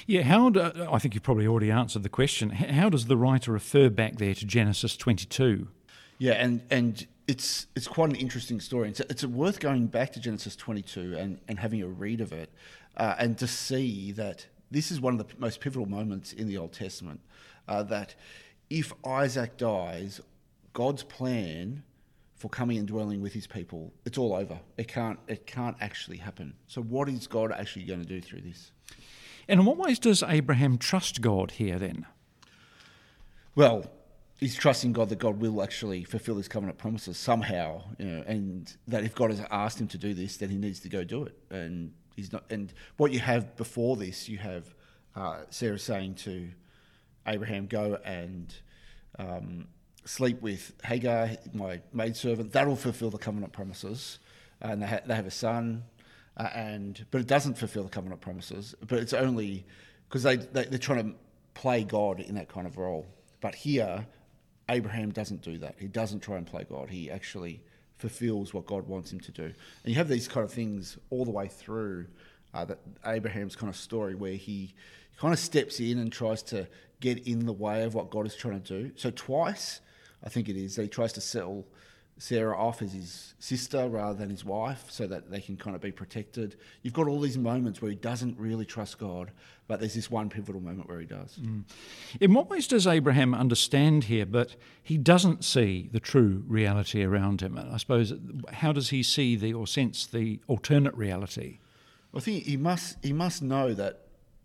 Yeah, 0.07 0.23
how 0.23 0.51
do, 0.51 0.71
I 0.91 0.99
think 0.99 1.15
you've 1.15 1.23
probably 1.23 1.47
already 1.47 1.71
answered 1.71 2.03
the 2.03 2.09
question. 2.09 2.51
How 2.51 2.89
does 2.89 3.07
the 3.07 3.17
writer 3.17 3.53
refer 3.53 3.89
back 3.89 4.17
there 4.17 4.35
to 4.35 4.45
Genesis 4.45 4.97
22? 4.97 5.69
Yeah, 6.19 6.33
and 6.33 6.63
and 6.71 7.07
it's 7.27 7.67
it's 7.75 7.89
quite 7.89 8.11
an 8.11 8.17
interesting 8.17 8.61
story. 8.61 8.91
It's, 8.91 9.01
it's 9.01 9.25
worth 9.25 9.61
going 9.61 9.87
back 9.87 10.13
to 10.13 10.21
Genesis 10.21 10.55
22 10.55 11.17
and, 11.17 11.41
and 11.49 11.59
having 11.59 11.83
a 11.83 11.89
read 11.89 12.21
of 12.21 12.33
it, 12.33 12.51
uh, 12.97 13.17
and 13.19 13.37
to 13.39 13.47
see 13.47 14.13
that 14.13 14.47
this 14.71 14.91
is 14.91 15.01
one 15.01 15.19
of 15.19 15.27
the 15.27 15.35
most 15.39 15.61
pivotal 15.61 15.87
moments 15.87 16.33
in 16.33 16.47
the 16.47 16.57
Old 16.57 16.73
Testament. 16.73 17.21
Uh, 17.69 17.83
that 17.85 18.15
if 18.71 18.93
Isaac 19.07 19.57
dies, 19.57 20.21
God's 20.73 21.03
plan 21.03 21.85
for 22.43 22.49
coming 22.49 22.77
and 22.77 22.89
dwelling 22.89 23.23
with 23.23 23.33
his 23.33 23.47
people, 23.47 23.93
it's 24.05 24.19
all 24.19 24.35
over. 24.35 24.59
It 24.77 24.89
can't 24.89 25.17
it 25.29 25.47
can't 25.47 25.77
actually 25.81 26.17
happen. 26.17 26.55
So 26.67 26.83
what 26.83 27.09
is 27.09 27.29
God 27.29 27.53
actually 27.53 27.85
going 27.85 28.01
to 28.01 28.07
do 28.07 28.21
through 28.21 28.41
this? 28.41 28.73
And 29.47 29.61
in 29.61 29.67
what 29.67 29.77
ways 29.77 30.01
does 30.01 30.25
Abraham 30.25 30.77
trust 30.77 31.21
God 31.21 31.53
here 31.53 31.79
then? 31.79 32.05
Well, 33.55 33.85
he's 34.41 34.57
trusting 34.57 34.93
God 34.93 35.09
that 35.11 35.21
God 35.21 35.41
will 35.41 35.63
actually 35.63 36.03
fulfill 36.03 36.37
his 36.37 36.49
covenant 36.49 36.79
promises 36.79 37.17
somehow, 37.17 37.83
you 38.01 38.07
know, 38.07 38.25
and 38.27 38.77
that 38.89 39.05
if 39.05 39.15
God 39.15 39.31
has 39.31 39.41
asked 39.53 39.81
him 39.81 39.87
to 39.89 39.99
do 39.99 40.13
this, 40.13 40.39
then 40.39 40.51
he 40.51 40.57
needs 40.57 40.81
to 40.81 40.89
go 40.89 41.05
do 41.05 41.23
it. 41.23 41.39
And 41.49 41.93
he's 42.17 42.33
not. 42.33 42.43
And 42.51 42.73
what 42.97 43.13
you 43.13 43.21
have 43.21 43.55
before 43.57 43.97
this, 43.97 44.29
you 44.29 44.39
have 44.39 44.75
uh, 45.15 45.43
Sarah 45.51 45.79
saying 45.79 46.17
to 46.27 46.51
Abraham, 47.25 47.69
"Go 47.69 48.01
and." 48.05 48.53
Um, 49.17 49.69
sleep 50.05 50.41
with 50.43 50.73
Hagar, 50.85 51.31
my 51.53 51.81
maidservant. 51.93 52.53
That'll 52.53 52.77
fulfill 52.77 53.11
the 53.11 53.19
covenant 53.19 53.53
promises. 53.53 54.19
And 54.61 54.83
they, 54.83 54.87
ha- 54.87 55.01
they 55.05 55.15
have 55.15 55.27
a 55.27 55.31
son, 55.31 55.85
uh, 56.37 56.49
and 56.55 57.05
but 57.11 57.21
it 57.21 57.27
doesn't 57.27 57.59
fulfill 57.59 57.83
the 57.85 57.91
covenant 57.91 58.21
promises. 58.21 58.75
But 58.87 59.01
it's 59.01 59.13
only 59.13 59.65
because 60.09 60.23
they, 60.23 60.37
they, 60.37 60.65
they're 60.65 60.79
trying 60.79 61.13
to 61.13 61.19
play 61.55 61.85
God 61.85 62.21
in 62.21 62.37
that 62.37 62.49
kind 62.49 62.67
of 62.67 62.79
role. 62.79 63.07
But 63.41 63.55
here, 63.55 64.07
Abraham 64.69 65.11
doesn't 65.11 65.43
do 65.43 65.59
that. 65.59 65.75
He 65.79 65.89
doesn't 65.89 66.21
try 66.21 66.37
and 66.37 66.47
play 66.47 66.65
God. 66.69 66.89
He 66.89 67.11
actually 67.11 67.61
fulfills 67.99 68.55
what 68.55 68.67
God 68.67 68.87
wants 68.87 69.13
him 69.13 69.21
to 69.21 69.33
do. 69.33 69.45
And 69.45 69.55
you 69.85 69.95
have 69.95 70.09
these 70.09 70.29
kind 70.29 70.45
of 70.45 70.53
things 70.53 70.97
all 71.11 71.25
the 71.25 71.31
way 71.31 71.49
through 71.49 72.07
uh, 72.55 72.65
that 72.65 72.79
Abraham's 73.07 73.57
kind 73.57 73.71
of 73.71 73.77
story 73.77 74.15
where 74.15 74.35
he 74.35 74.75
kind 75.19 75.33
of 75.33 75.39
steps 75.39 75.81
in 75.81 75.99
and 75.99 76.13
tries 76.13 76.43
to 76.45 76.67
get 77.01 77.27
in 77.27 77.47
the 77.47 77.53
way 77.53 77.85
of 77.85 77.95
what 77.95 78.11
God 78.11 78.27
is 78.27 78.35
trying 78.35 78.61
to 78.61 78.83
do. 78.83 78.93
So 78.97 79.11
twice 79.11 79.81
I 80.25 80.29
think 80.29 80.49
it 80.49 80.57
is. 80.57 80.77
He 80.77 80.89
tries 80.89 81.13
to 81.15 81.21
sell 81.21 81.65
Sarah 82.19 82.57
off 82.57 82.83
as 82.83 82.93
his 82.93 83.35
sister 83.39 83.89
rather 83.89 84.17
than 84.17 84.31
his 84.31 84.45
wife 84.45 84.85
so 84.91 85.07
that 85.07 85.31
they 85.31 85.41
can 85.41 85.57
kind 85.57 85.75
of 85.75 85.83
be 85.83 85.91
protected. 85.91 86.57
You've 86.83 86.95
got 86.95 87.09
all 87.09 87.21
these 87.21 87.39
moments 87.39 87.83
where 87.83 87.91
he 87.91 87.97
doesn't 87.97 88.39
really 88.39 88.65
trust 88.65 88.99
God, 88.99 89.33
but 89.67 89.81
there's 89.81 89.95
this 89.95 90.11
one 90.11 90.29
pivotal 90.29 90.61
moment 90.61 90.89
where 90.89 91.01
he 91.01 91.07
does. 91.07 91.39
Mm. 91.41 91.65
In 92.21 92.35
what 92.35 92.51
ways 92.51 92.69
does 92.69 92.87
Abraham 92.87 93.35
understand 93.35 94.05
here, 94.05 94.27
but 94.27 94.57
he 94.83 94.99
doesn't 94.99 95.45
see 95.45 95.89
the 95.91 96.01
true 96.01 96.45
reality 96.47 97.03
around 97.03 97.41
him? 97.41 97.59
I 97.59 97.77
suppose, 97.79 98.13
how 98.53 98.73
does 98.73 98.91
he 98.91 99.03
see 99.03 99.35
the 99.35 99.55
or 99.55 99.67
sense 99.67 100.07
the 100.07 100.41
alternate 100.47 100.95
reality? 100.95 101.59
I 102.15 102.21
think 102.21 102.45
he 102.45 102.57
must 102.57 102.99
he 103.03 103.13
must 103.13 103.43
know 103.43 103.73
that 103.75 104.01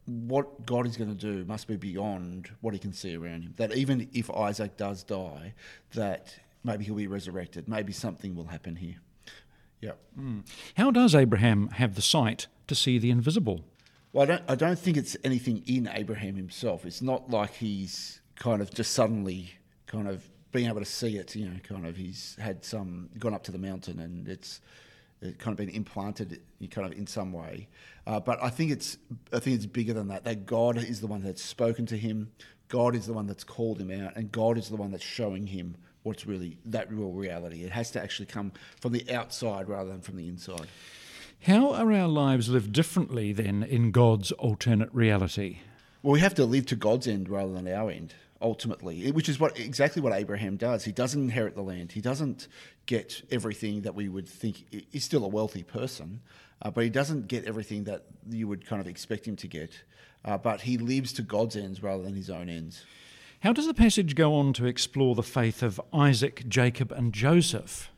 what 0.07 0.65
God 0.65 0.87
is 0.87 0.95
going 0.95 1.15
to 1.15 1.15
do 1.15 1.45
must 1.45 1.67
be 1.67 1.75
beyond 1.75 2.49
what 2.61 2.73
he 2.73 2.79
can 2.79 2.93
see 2.93 3.15
around 3.15 3.43
him. 3.43 3.53
That 3.57 3.75
even 3.75 4.09
if 4.13 4.31
Isaac 4.31 4.77
does 4.77 5.03
die, 5.03 5.53
that 5.93 6.33
maybe 6.63 6.85
he'll 6.85 6.95
be 6.95 7.07
resurrected. 7.07 7.67
Maybe 7.67 7.91
something 7.91 8.35
will 8.35 8.45
happen 8.45 8.77
here. 8.77 8.95
Yeah. 9.81 9.91
Mm. 10.19 10.47
How 10.75 10.91
does 10.91 11.13
Abraham 11.13 11.69
have 11.69 11.95
the 11.95 12.01
sight 12.01 12.47
to 12.67 12.75
see 12.75 12.97
the 12.97 13.11
invisible? 13.11 13.65
Well, 14.13 14.23
I 14.23 14.25
don't, 14.25 14.43
I 14.47 14.55
don't 14.55 14.79
think 14.79 14.97
it's 14.97 15.17
anything 15.23 15.61
in 15.67 15.89
Abraham 15.93 16.35
himself. 16.35 16.85
It's 16.85 17.01
not 17.01 17.29
like 17.29 17.53
he's 17.55 18.21
kind 18.35 18.61
of 18.61 18.73
just 18.73 18.93
suddenly 18.93 19.51
kind 19.85 20.07
of 20.07 20.23
being 20.51 20.67
able 20.67 20.79
to 20.79 20.85
see 20.85 21.17
it. 21.17 21.35
You 21.35 21.49
know, 21.49 21.59
kind 21.63 21.85
of 21.85 21.97
he's 21.97 22.37
had 22.39 22.63
some 22.63 23.09
gone 23.19 23.33
up 23.33 23.43
to 23.43 23.51
the 23.51 23.57
mountain 23.57 23.99
and 23.99 24.27
it's 24.27 24.61
it 25.21 25.39
kind 25.39 25.53
of 25.53 25.57
been 25.57 25.73
implanted 25.73 26.41
kind 26.71 26.91
of 26.91 26.97
in 26.97 27.07
some 27.07 27.33
way. 27.33 27.67
Uh, 28.05 28.19
but 28.19 28.41
I 28.41 28.49
think 28.49 28.71
it's 28.71 28.97
I 29.33 29.39
think 29.39 29.55
it's 29.55 29.65
bigger 29.65 29.93
than 29.93 30.07
that. 30.09 30.23
That 30.23 30.45
God 30.45 30.77
is 30.77 31.01
the 31.01 31.07
one 31.07 31.23
that's 31.23 31.43
spoken 31.43 31.85
to 31.87 31.97
him. 31.97 32.31
God 32.67 32.95
is 32.95 33.07
the 33.07 33.13
one 33.13 33.27
that's 33.27 33.43
called 33.43 33.79
him 33.79 33.91
out, 33.91 34.15
and 34.15 34.31
God 34.31 34.57
is 34.57 34.69
the 34.69 34.75
one 34.75 34.91
that's 34.91 35.03
showing 35.03 35.47
him 35.47 35.75
what's 36.03 36.25
really 36.25 36.57
that 36.65 36.91
real 36.91 37.11
reality. 37.11 37.63
It 37.63 37.71
has 37.71 37.91
to 37.91 38.01
actually 38.01 38.27
come 38.27 38.51
from 38.79 38.93
the 38.93 39.11
outside 39.11 39.67
rather 39.67 39.89
than 39.89 40.01
from 40.01 40.17
the 40.17 40.27
inside. 40.27 40.67
How 41.41 41.73
are 41.73 41.91
our 41.93 42.07
lives 42.07 42.49
lived 42.49 42.73
differently 42.73 43.31
then 43.31 43.63
in 43.63 43.91
God's 43.91 44.31
alternate 44.33 44.89
reality? 44.93 45.59
Well, 46.01 46.13
we 46.13 46.19
have 46.19 46.35
to 46.35 46.45
live 46.45 46.65
to 46.67 46.75
God's 46.75 47.07
end 47.07 47.29
rather 47.29 47.53
than 47.53 47.67
our 47.67 47.89
end 47.89 48.15
ultimately, 48.41 49.11
which 49.11 49.29
is 49.29 49.39
what 49.39 49.59
exactly 49.59 50.01
what 50.01 50.13
Abraham 50.13 50.57
does. 50.57 50.83
He 50.83 50.91
doesn't 50.91 51.21
inherit 51.21 51.55
the 51.55 51.61
land. 51.61 51.91
He 51.91 52.01
doesn't 52.01 52.47
get 52.85 53.21
everything 53.31 53.81
that 53.81 53.95
we 53.95 54.09
would 54.09 54.27
think. 54.27 54.65
He's 54.91 55.03
still 55.03 55.23
a 55.23 55.27
wealthy 55.27 55.63
person, 55.63 56.21
uh, 56.61 56.71
but 56.71 56.83
he 56.83 56.89
doesn't 56.89 57.27
get 57.27 57.45
everything 57.45 57.85
that 57.85 58.05
you 58.29 58.47
would 58.47 58.65
kind 58.65 58.81
of 58.81 58.87
expect 58.87 59.27
him 59.27 59.35
to 59.37 59.47
get. 59.47 59.71
Uh, 60.25 60.37
but 60.37 60.61
he 60.61 60.77
lives 60.77 61.13
to 61.13 61.21
God's 61.21 61.55
ends 61.55 61.81
rather 61.81 62.03
than 62.03 62.15
his 62.15 62.29
own 62.29 62.49
ends. 62.49 62.83
How 63.41 63.53
does 63.53 63.67
the 63.67 63.73
passage 63.73 64.15
go 64.15 64.33
on 64.33 64.53
to 64.53 64.65
explore 64.65 65.15
the 65.15 65.23
faith 65.23 65.61
of 65.61 65.79
Isaac, 65.93 66.43
Jacob, 66.47 66.91
and 66.91 67.13
Joseph? 67.13 67.91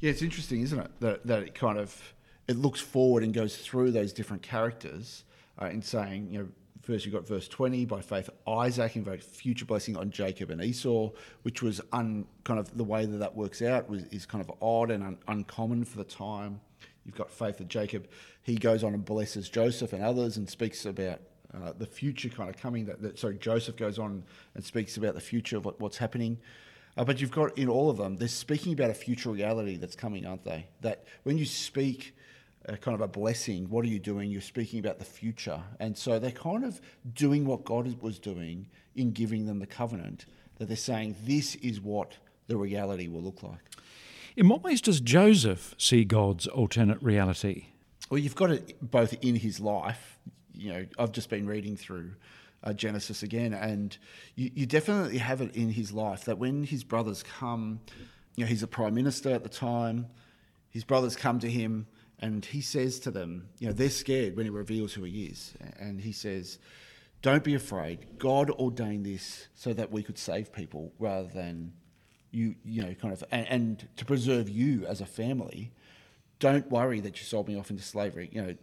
Yeah, 0.00 0.10
it's 0.10 0.22
interesting, 0.22 0.60
isn't 0.60 0.78
it? 0.78 0.90
That, 1.00 1.26
that 1.26 1.42
it 1.42 1.54
kind 1.54 1.78
of 1.78 2.14
it 2.48 2.56
looks 2.56 2.80
forward 2.80 3.22
and 3.22 3.32
goes 3.32 3.56
through 3.56 3.92
those 3.92 4.12
different 4.12 4.42
characters 4.42 5.24
uh, 5.60 5.66
in 5.66 5.82
saying, 5.82 6.28
you 6.30 6.38
know, 6.38 6.48
First, 6.82 7.04
you've 7.04 7.14
got 7.14 7.28
verse 7.28 7.46
20 7.46 7.84
by 7.84 8.00
faith, 8.00 8.28
Isaac 8.46 8.96
invoked 8.96 9.22
future 9.22 9.64
blessing 9.64 9.96
on 9.96 10.10
Jacob 10.10 10.50
and 10.50 10.60
Esau, 10.60 11.10
which 11.42 11.62
was 11.62 11.80
un, 11.92 12.26
kind 12.42 12.58
of 12.58 12.76
the 12.76 12.82
way 12.82 13.06
that 13.06 13.18
that 13.18 13.36
works 13.36 13.62
out 13.62 13.88
was, 13.88 14.02
is 14.06 14.26
kind 14.26 14.44
of 14.44 14.50
odd 14.60 14.90
and 14.90 15.04
un, 15.04 15.18
uncommon 15.28 15.84
for 15.84 15.98
the 15.98 16.04
time. 16.04 16.60
You've 17.06 17.14
got 17.14 17.30
faith 17.30 17.60
of 17.60 17.68
Jacob. 17.68 18.08
He 18.42 18.56
goes 18.56 18.82
on 18.82 18.94
and 18.94 19.04
blesses 19.04 19.48
Joseph 19.48 19.92
and 19.92 20.02
others 20.02 20.36
and 20.36 20.50
speaks 20.50 20.84
about 20.84 21.20
uh, 21.54 21.72
the 21.78 21.86
future 21.86 22.28
kind 22.28 22.50
of 22.50 22.60
coming. 22.60 22.86
That, 22.86 23.00
that, 23.02 23.18
sorry, 23.18 23.38
Joseph 23.38 23.76
goes 23.76 24.00
on 24.00 24.24
and 24.56 24.64
speaks 24.64 24.96
about 24.96 25.14
the 25.14 25.20
future 25.20 25.58
of 25.58 25.64
what, 25.64 25.80
what's 25.80 25.98
happening. 25.98 26.38
Uh, 26.96 27.04
but 27.04 27.20
you've 27.20 27.30
got 27.30 27.56
in 27.56 27.68
all 27.68 27.90
of 27.90 27.96
them, 27.96 28.16
they're 28.16 28.26
speaking 28.26 28.72
about 28.72 28.90
a 28.90 28.94
future 28.94 29.30
reality 29.30 29.76
that's 29.76 29.96
coming, 29.96 30.26
aren't 30.26 30.44
they? 30.44 30.66
That 30.80 31.04
when 31.22 31.38
you 31.38 31.44
speak 31.44 32.16
a 32.66 32.76
kind 32.76 32.94
of 32.94 33.00
a 33.00 33.08
blessing. 33.08 33.68
What 33.68 33.84
are 33.84 33.88
you 33.88 33.98
doing? 33.98 34.30
You're 34.30 34.40
speaking 34.40 34.78
about 34.78 34.98
the 34.98 35.04
future. 35.04 35.62
And 35.80 35.96
so 35.96 36.18
they're 36.18 36.30
kind 36.30 36.64
of 36.64 36.80
doing 37.14 37.44
what 37.44 37.64
God 37.64 38.00
was 38.00 38.18
doing 38.18 38.66
in 38.94 39.12
giving 39.12 39.46
them 39.46 39.58
the 39.58 39.66
covenant, 39.66 40.26
that 40.58 40.68
they're 40.68 40.76
saying 40.76 41.16
this 41.24 41.54
is 41.56 41.80
what 41.80 42.12
the 42.46 42.56
reality 42.56 43.08
will 43.08 43.22
look 43.22 43.42
like. 43.42 43.58
In 44.36 44.48
what 44.48 44.62
ways 44.62 44.80
does 44.80 45.00
Joseph 45.00 45.74
see 45.78 46.04
God's 46.04 46.46
alternate 46.46 47.02
reality? 47.02 47.66
Well, 48.10 48.18
you've 48.18 48.34
got 48.34 48.50
it 48.50 48.90
both 48.90 49.14
in 49.22 49.36
his 49.36 49.60
life. 49.60 50.18
You 50.54 50.72
know, 50.72 50.86
I've 50.98 51.12
just 51.12 51.30
been 51.30 51.46
reading 51.46 51.76
through 51.76 52.12
uh, 52.62 52.72
Genesis 52.72 53.22
again, 53.22 53.52
and 53.52 53.96
you, 54.36 54.50
you 54.54 54.66
definitely 54.66 55.18
have 55.18 55.40
it 55.40 55.54
in 55.56 55.70
his 55.70 55.92
life 55.92 56.24
that 56.26 56.38
when 56.38 56.64
his 56.64 56.84
brothers 56.84 57.22
come, 57.22 57.80
you 58.36 58.44
know, 58.44 58.48
he's 58.48 58.62
a 58.62 58.66
prime 58.66 58.94
minister 58.94 59.30
at 59.30 59.42
the 59.42 59.48
time, 59.48 60.06
his 60.70 60.84
brothers 60.84 61.16
come 61.16 61.38
to 61.40 61.50
him 61.50 61.86
and 62.22 62.44
he 62.44 62.60
says 62.60 63.00
to 63.00 63.10
them, 63.10 63.48
you 63.58 63.66
know, 63.66 63.72
they're 63.72 63.90
scared 63.90 64.36
when 64.36 64.46
he 64.46 64.50
reveals 64.50 64.92
who 64.92 65.02
he 65.02 65.24
is. 65.24 65.54
And 65.78 66.00
he 66.00 66.12
says, 66.12 66.58
don't 67.20 67.42
be 67.42 67.54
afraid. 67.54 68.06
God 68.18 68.48
ordained 68.48 69.04
this 69.04 69.48
so 69.54 69.72
that 69.74 69.90
we 69.90 70.04
could 70.04 70.16
save 70.16 70.52
people 70.52 70.92
rather 71.00 71.28
than 71.28 71.72
you, 72.30 72.54
you 72.64 72.82
know, 72.82 72.94
kind 72.94 73.12
of, 73.12 73.24
and, 73.32 73.46
and 73.48 73.88
to 73.96 74.04
preserve 74.04 74.48
you 74.48 74.86
as 74.86 75.00
a 75.00 75.06
family. 75.06 75.72
Don't 76.38 76.70
worry 76.70 77.00
that 77.00 77.18
you 77.18 77.24
sold 77.24 77.48
me 77.48 77.58
off 77.58 77.70
into 77.70 77.82
slavery. 77.82 78.30
You 78.32 78.42
know, 78.42 78.54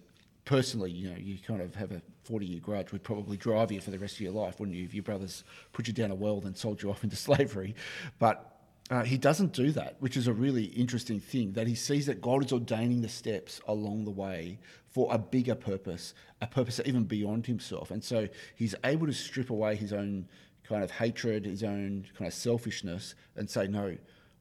personally, 0.46 0.92
you 0.92 1.10
know, 1.10 1.18
you 1.18 1.38
kind 1.38 1.62
of 1.62 1.76
have 1.76 1.92
a 1.92 2.02
40 2.24 2.46
year 2.46 2.62
grudge 2.62 2.94
would 2.94 3.04
probably 3.04 3.36
drive 3.36 3.74
you 3.74 3.82
for 3.82 3.92
the 3.92 4.00
rest 4.00 4.16
of 4.16 4.22
your 4.22 4.32
life, 4.32 4.60
wouldn't 4.60 4.78
you? 4.78 4.86
If 4.86 4.94
your 4.94 5.04
brothers 5.04 5.44
put 5.74 5.88
you 5.88 5.94
down 5.94 6.12
a 6.12 6.16
well 6.16 6.42
and 6.46 6.58
sold 6.58 6.82
you 6.82 6.90
off 6.90 7.04
into 7.04 7.16
slavery. 7.18 7.76
But 8.20 8.59
uh, 8.90 9.04
he 9.04 9.18
doesn't 9.18 9.54
do 9.54 9.72
that, 9.72 9.96
which 10.00 10.18
is 10.18 10.28
a 10.28 10.34
really 10.34 10.66
interesting 10.66 11.20
thing. 11.20 11.54
That 11.54 11.68
he 11.68 11.76
sees 11.76 12.08
that 12.08 12.22
God 12.22 12.44
is 12.44 12.52
ordaining 12.52 13.02
the 13.02 13.10
steps 13.10 13.62
along 13.68 14.06
the 14.06 14.12
way 14.12 14.60
for 14.88 15.08
a 15.14 15.18
bigger 15.18 15.56
purpose, 15.56 16.16
a 16.42 16.48
purpose 16.48 16.82
even 16.86 17.04
beyond 17.04 17.46
himself. 17.46 17.92
And 17.92 18.04
so 18.04 18.28
he's 18.56 18.74
able 18.84 19.06
to 19.06 19.14
strip 19.14 19.52
away 19.52 19.76
his 19.76 19.94
own 19.94 20.28
kind 20.64 20.84
of 20.84 20.90
hatred, 20.92 21.46
his 21.46 21.64
own 21.64 22.06
kind 22.18 22.28
of 22.28 22.34
selfishness, 22.34 23.14
and 23.36 23.48
say, 23.48 23.68
no, 23.68 23.96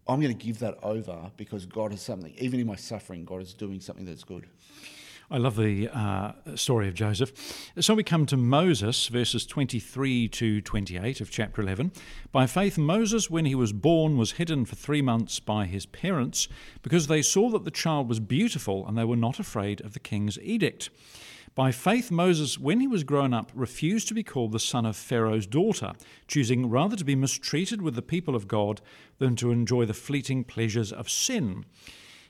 I'm 0.06 0.20
going 0.20 0.36
to 0.36 0.44
give 0.46 0.58
that 0.60 0.78
over 0.82 1.30
because 1.36 1.66
God 1.66 1.90
has 1.90 2.00
something, 2.00 2.34
even 2.38 2.58
in 2.58 2.66
my 2.66 2.76
suffering, 2.76 3.26
God 3.26 3.42
is 3.42 3.52
doing 3.52 3.80
something 3.80 4.06
that's 4.06 4.24
good. 4.24 4.46
I 5.30 5.36
love 5.36 5.56
the 5.56 5.90
uh, 5.92 6.32
story 6.54 6.88
of 6.88 6.94
Joseph. 6.94 7.32
So 7.78 7.92
we 7.92 8.02
come 8.02 8.24
to 8.26 8.36
Moses, 8.38 9.08
verses 9.08 9.44
23 9.44 10.26
to 10.28 10.62
28 10.62 11.20
of 11.20 11.30
chapter 11.30 11.60
11. 11.60 11.92
By 12.32 12.46
faith, 12.46 12.78
Moses, 12.78 13.28
when 13.28 13.44
he 13.44 13.54
was 13.54 13.74
born, 13.74 14.16
was 14.16 14.32
hidden 14.32 14.64
for 14.64 14.74
three 14.74 15.02
months 15.02 15.38
by 15.38 15.66
his 15.66 15.84
parents 15.84 16.48
because 16.82 17.08
they 17.08 17.20
saw 17.20 17.50
that 17.50 17.66
the 17.66 17.70
child 17.70 18.08
was 18.08 18.20
beautiful 18.20 18.86
and 18.88 18.96
they 18.96 19.04
were 19.04 19.16
not 19.16 19.38
afraid 19.38 19.82
of 19.82 19.92
the 19.92 20.00
king's 20.00 20.38
edict. 20.38 20.88
By 21.54 21.72
faith, 21.72 22.10
Moses, 22.10 22.58
when 22.58 22.80
he 22.80 22.86
was 22.86 23.04
grown 23.04 23.34
up, 23.34 23.52
refused 23.54 24.08
to 24.08 24.14
be 24.14 24.22
called 24.22 24.52
the 24.52 24.58
son 24.58 24.86
of 24.86 24.96
Pharaoh's 24.96 25.46
daughter, 25.46 25.92
choosing 26.26 26.70
rather 26.70 26.96
to 26.96 27.04
be 27.04 27.14
mistreated 27.14 27.82
with 27.82 27.96
the 27.96 28.02
people 28.02 28.34
of 28.34 28.48
God 28.48 28.80
than 29.18 29.36
to 29.36 29.50
enjoy 29.50 29.84
the 29.84 29.92
fleeting 29.92 30.42
pleasures 30.44 30.90
of 30.90 31.10
sin. 31.10 31.66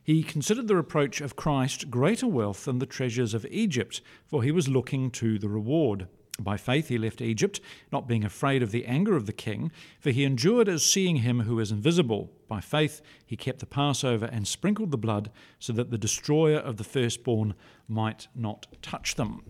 He 0.08 0.22
considered 0.22 0.68
the 0.68 0.74
reproach 0.74 1.20
of 1.20 1.36
Christ 1.36 1.90
greater 1.90 2.26
wealth 2.26 2.64
than 2.64 2.78
the 2.78 2.86
treasures 2.86 3.34
of 3.34 3.44
Egypt, 3.50 4.00
for 4.24 4.42
he 4.42 4.50
was 4.50 4.66
looking 4.66 5.10
to 5.10 5.38
the 5.38 5.50
reward. 5.50 6.08
By 6.40 6.56
faith 6.56 6.88
he 6.88 6.96
left 6.96 7.20
Egypt, 7.20 7.60
not 7.92 8.08
being 8.08 8.24
afraid 8.24 8.62
of 8.62 8.70
the 8.70 8.86
anger 8.86 9.16
of 9.16 9.26
the 9.26 9.34
king, 9.34 9.70
for 10.00 10.08
he 10.08 10.24
endured 10.24 10.66
as 10.66 10.82
seeing 10.82 11.16
him 11.16 11.40
who 11.40 11.60
is 11.60 11.70
invisible. 11.70 12.32
By 12.48 12.62
faith 12.62 13.02
he 13.26 13.36
kept 13.36 13.58
the 13.58 13.66
Passover 13.66 14.24
and 14.24 14.48
sprinkled 14.48 14.92
the 14.92 14.96
blood, 14.96 15.30
so 15.58 15.74
that 15.74 15.90
the 15.90 15.98
destroyer 15.98 16.56
of 16.56 16.78
the 16.78 16.84
firstborn 16.84 17.52
might 17.86 18.28
not 18.34 18.66
touch 18.80 19.16
them. 19.16 19.42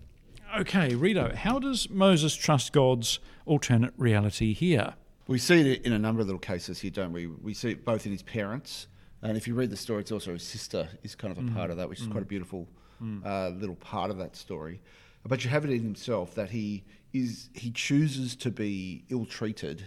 Okay, 0.58 0.92
Rito, 0.92 1.36
how 1.36 1.60
does 1.60 1.88
Moses 1.88 2.34
trust 2.34 2.72
God's 2.72 3.20
alternate 3.46 3.94
reality 3.96 4.54
here? 4.54 4.94
We 5.28 5.38
see 5.38 5.74
it 5.74 5.86
in 5.86 5.92
a 5.92 6.00
number 6.00 6.20
of 6.20 6.26
little 6.26 6.40
cases 6.40 6.80
here, 6.80 6.90
don't 6.90 7.12
we? 7.12 7.28
We 7.28 7.54
see 7.54 7.70
it 7.70 7.84
both 7.84 8.06
in 8.06 8.10
his 8.10 8.24
parents 8.24 8.88
and 9.22 9.36
if 9.36 9.48
you 9.48 9.54
read 9.54 9.70
the 9.70 9.76
story, 9.76 10.00
it's 10.00 10.12
also 10.12 10.32
his 10.32 10.42
sister 10.42 10.88
is 11.02 11.14
kind 11.14 11.36
of 11.36 11.38
a 11.38 11.46
mm. 11.46 11.54
part 11.54 11.70
of 11.70 11.76
that, 11.78 11.88
which 11.88 12.00
is 12.00 12.06
mm. 12.06 12.12
quite 12.12 12.22
a 12.22 12.26
beautiful 12.26 12.68
mm. 13.02 13.24
uh, 13.24 13.50
little 13.56 13.76
part 13.76 14.10
of 14.10 14.18
that 14.18 14.36
story. 14.36 14.80
But 15.26 15.44
you 15.44 15.50
have 15.50 15.64
it 15.64 15.70
in 15.70 15.82
himself 15.82 16.34
that 16.36 16.50
he 16.50 16.84
is 17.12 17.50
he 17.54 17.70
chooses 17.70 18.36
to 18.36 18.50
be 18.50 19.04
ill 19.08 19.26
treated 19.26 19.84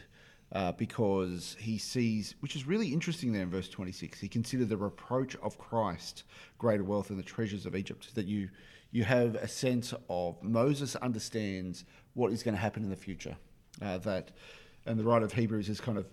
uh, 0.51 0.73
because 0.73 1.55
he 1.59 1.77
sees, 1.77 2.35
which 2.41 2.55
is 2.55 2.67
really 2.67 2.89
interesting 2.89 3.31
there 3.31 3.43
in 3.43 3.49
verse 3.49 3.69
26. 3.69 4.19
He 4.19 4.27
considered 4.27 4.69
the 4.69 4.77
reproach 4.77 5.35
of 5.37 5.57
Christ 5.57 6.23
greater 6.57 6.83
wealth 6.83 7.07
than 7.07 7.17
the 7.17 7.23
treasures 7.23 7.65
of 7.65 7.75
Egypt. 7.75 8.13
That 8.15 8.25
you 8.25 8.49
you 8.91 9.05
have 9.05 9.35
a 9.35 9.47
sense 9.47 9.93
of 10.09 10.41
Moses 10.43 10.95
understands 10.97 11.85
what 12.13 12.33
is 12.33 12.43
going 12.43 12.55
to 12.55 12.61
happen 12.61 12.83
in 12.83 12.89
the 12.89 12.95
future. 12.95 13.37
Uh, 13.81 13.97
that 13.99 14.31
and 14.85 14.99
the 14.99 15.03
writer 15.03 15.25
of 15.25 15.33
Hebrews 15.33 15.69
is 15.69 15.79
kind 15.79 15.97
of 15.97 16.07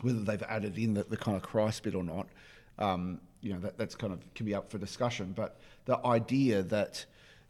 whether 0.00 0.20
they've 0.20 0.42
added 0.42 0.78
in 0.78 0.94
the, 0.94 1.04
the 1.04 1.16
kind 1.16 1.36
of 1.36 1.42
Christ 1.42 1.82
bit 1.82 1.94
or 1.94 2.04
not, 2.04 2.28
um, 2.78 3.20
you 3.40 3.52
know, 3.52 3.60
that, 3.60 3.78
that's 3.78 3.94
kind 3.94 4.12
of 4.12 4.20
can 4.34 4.46
be 4.46 4.54
up 4.54 4.70
for 4.70 4.78
discussion. 4.78 5.32
But 5.34 5.58
the 5.84 6.04
idea 6.06 6.62
that 6.64 7.04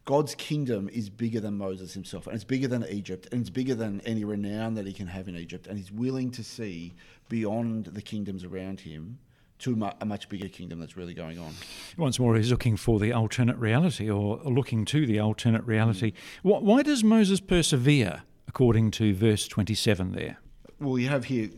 God's 0.04 0.34
kingdom 0.34 0.88
is 0.88 1.10
bigger 1.10 1.40
than 1.40 1.58
Moses 1.58 1.92
himself, 1.92 2.26
and 2.26 2.34
it's 2.34 2.44
bigger 2.44 2.68
than 2.68 2.86
Egypt, 2.88 3.28
and 3.30 3.40
it's 3.42 3.50
bigger 3.50 3.74
than 3.74 4.00
any 4.02 4.24
renown 4.24 4.74
that 4.74 4.86
he 4.86 4.92
can 4.92 5.06
have 5.06 5.28
in 5.28 5.36
Egypt, 5.36 5.66
and 5.66 5.76
he's 5.76 5.92
willing 5.92 6.30
to 6.30 6.42
see 6.42 6.94
beyond 7.28 7.86
the 7.86 8.00
kingdoms 8.02 8.44
around 8.44 8.80
him 8.80 9.18
to 9.58 9.92
a 10.00 10.06
much 10.06 10.28
bigger 10.28 10.48
kingdom 10.48 10.78
that's 10.78 10.96
really 10.96 11.14
going 11.14 11.38
on. 11.38 11.52
Once 11.96 12.18
more, 12.18 12.36
he's 12.36 12.50
looking 12.50 12.76
for 12.76 12.98
the 12.98 13.12
alternate 13.12 13.56
reality 13.56 14.08
or 14.08 14.38
looking 14.44 14.84
to 14.84 15.04
the 15.04 15.18
alternate 15.18 15.64
reality. 15.64 16.12
Mm. 16.44 16.62
Why 16.62 16.82
does 16.82 17.02
Moses 17.02 17.40
persevere, 17.40 18.22
according 18.46 18.92
to 18.92 19.12
verse 19.14 19.48
27 19.48 20.12
there? 20.12 20.38
Well, 20.80 20.96
you 20.96 21.08
have 21.08 21.24
here, 21.24 21.50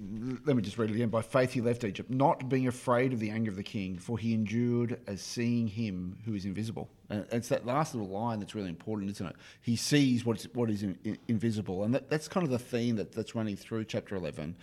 let 0.47 0.57
me 0.57 0.63
just 0.63 0.79
read 0.79 0.89
it 0.89 0.95
again. 0.95 1.11
By 1.11 1.21
faith 1.21 1.53
he 1.53 1.61
left 1.61 1.85
Egypt, 1.85 2.11
not 2.11 2.49
being 2.49 2.69
afraid 2.69 3.13
of 3.13 3.21
the 3.21 3.29
anger 3.31 3.51
of 3.51 3.57
the 3.57 3.63
king, 3.63 3.99
for 3.99 4.17
he 4.17 4.33
endured 4.33 4.99
as 5.07 5.21
seeing 5.21 5.67
him 5.67 6.17
who 6.25 6.35
is 6.35 6.47
invisible. 6.47 6.89
And 7.11 7.27
it's 7.31 7.49
that 7.49 7.67
last 7.67 7.95
little 7.95 8.09
line 8.09 8.41
that's 8.41 8.55
really 8.55 8.71
important, 8.71 9.11
isn't 9.11 9.27
it? 9.27 9.37
He 9.61 9.77
sees 9.77 10.25
what 10.25 10.39
is, 10.39 10.49
what 10.55 10.71
is 10.71 10.83
in, 10.83 10.99
in, 11.05 11.19
invisible. 11.29 11.85
And 11.85 11.95
that, 11.95 12.09
that's 12.09 12.29
kind 12.29 12.45
of 12.45 12.51
the 12.51 12.59
theme 12.59 12.97
that, 12.97 13.13
that's 13.13 13.35
running 13.35 13.57
through 13.57 13.85
chapter 13.85 14.17
11. 14.17 14.57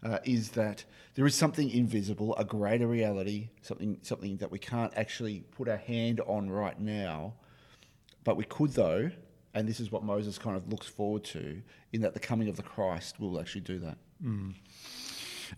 Uh, 0.00 0.18
is 0.22 0.50
that 0.50 0.84
there 1.16 1.26
is 1.26 1.34
something 1.34 1.68
invisible, 1.70 2.36
a 2.36 2.44
greater 2.44 2.86
reality, 2.86 3.48
something 3.62 3.98
something 4.02 4.36
that 4.36 4.48
we 4.48 4.56
can't 4.56 4.92
actually 4.94 5.40
put 5.50 5.68
our 5.68 5.76
hand 5.76 6.20
on 6.20 6.48
right 6.48 6.78
now, 6.78 7.32
but 8.22 8.36
we 8.36 8.44
could 8.44 8.70
though 8.74 9.10
and 9.58 9.68
this 9.68 9.80
is 9.80 9.90
what 9.90 10.04
Moses 10.04 10.38
kind 10.38 10.56
of 10.56 10.68
looks 10.68 10.86
forward 10.86 11.24
to, 11.24 11.60
in 11.92 12.00
that 12.02 12.14
the 12.14 12.20
coming 12.20 12.48
of 12.48 12.56
the 12.56 12.62
Christ 12.62 13.18
will 13.18 13.40
actually 13.40 13.62
do 13.62 13.80
that. 13.80 13.98
Mm. 14.24 14.54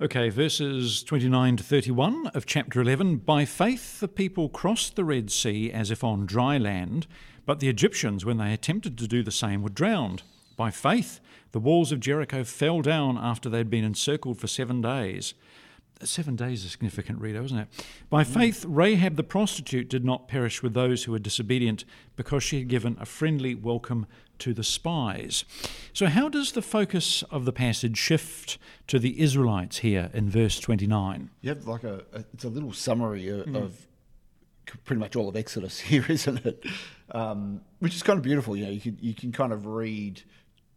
Okay, 0.00 0.30
verses 0.30 1.02
29 1.02 1.58
to 1.58 1.62
31 1.62 2.28
of 2.28 2.46
chapter 2.46 2.80
11. 2.80 3.18
By 3.18 3.44
faith, 3.44 4.00
the 4.00 4.08
people 4.08 4.48
crossed 4.48 4.96
the 4.96 5.04
Red 5.04 5.30
Sea 5.30 5.70
as 5.70 5.90
if 5.90 6.02
on 6.02 6.24
dry 6.24 6.56
land, 6.56 7.06
but 7.44 7.60
the 7.60 7.68
Egyptians, 7.68 8.24
when 8.24 8.38
they 8.38 8.54
attempted 8.54 8.96
to 8.96 9.06
do 9.06 9.22
the 9.22 9.30
same, 9.30 9.62
were 9.62 9.68
drowned. 9.68 10.22
By 10.56 10.70
faith, 10.70 11.20
the 11.52 11.60
walls 11.60 11.92
of 11.92 12.00
Jericho 12.00 12.42
fell 12.42 12.80
down 12.80 13.18
after 13.18 13.50
they'd 13.50 13.68
been 13.68 13.84
encircled 13.84 14.38
for 14.38 14.46
seven 14.46 14.80
days 14.80 15.34
seven 16.04 16.36
days 16.36 16.60
is 16.60 16.66
a 16.66 16.68
significant, 16.70 17.20
Rito, 17.20 17.42
isn't 17.44 17.58
it? 17.58 17.68
By 18.08 18.24
faith, 18.24 18.64
Rahab 18.66 19.16
the 19.16 19.22
prostitute 19.22 19.88
did 19.88 20.04
not 20.04 20.28
perish 20.28 20.62
with 20.62 20.74
those 20.74 21.04
who 21.04 21.12
were 21.12 21.18
disobedient 21.18 21.84
because 22.16 22.42
she 22.42 22.58
had 22.58 22.68
given 22.68 22.96
a 23.00 23.06
friendly 23.06 23.54
welcome 23.54 24.06
to 24.38 24.54
the 24.54 24.64
spies. 24.64 25.44
So, 25.92 26.06
how 26.06 26.28
does 26.28 26.52
the 26.52 26.62
focus 26.62 27.22
of 27.30 27.44
the 27.44 27.52
passage 27.52 27.96
shift 27.96 28.58
to 28.88 28.98
the 28.98 29.20
Israelites 29.20 29.78
here 29.78 30.10
in 30.12 30.30
verse 30.30 30.58
29? 30.58 31.30
You 31.42 31.50
have 31.50 31.66
like 31.66 31.84
a, 31.84 32.02
a 32.12 32.24
it's 32.32 32.44
a 32.44 32.48
little 32.48 32.72
summary 32.72 33.28
of, 33.28 33.46
mm. 33.46 33.56
of, 33.56 33.86
pretty 34.84 35.00
much 35.00 35.16
all 35.16 35.28
of 35.28 35.36
Exodus 35.36 35.78
here, 35.80 36.04
isn't 36.08 36.44
it? 36.44 36.64
Um, 37.12 37.60
which 37.80 37.94
is 37.94 38.02
kind 38.02 38.16
of 38.16 38.22
beautiful. 38.22 38.56
You 38.56 38.66
know, 38.66 38.70
you 38.70 38.80
can, 38.80 38.98
you 39.00 39.14
can 39.14 39.32
kind 39.32 39.52
of 39.52 39.66
read 39.66 40.22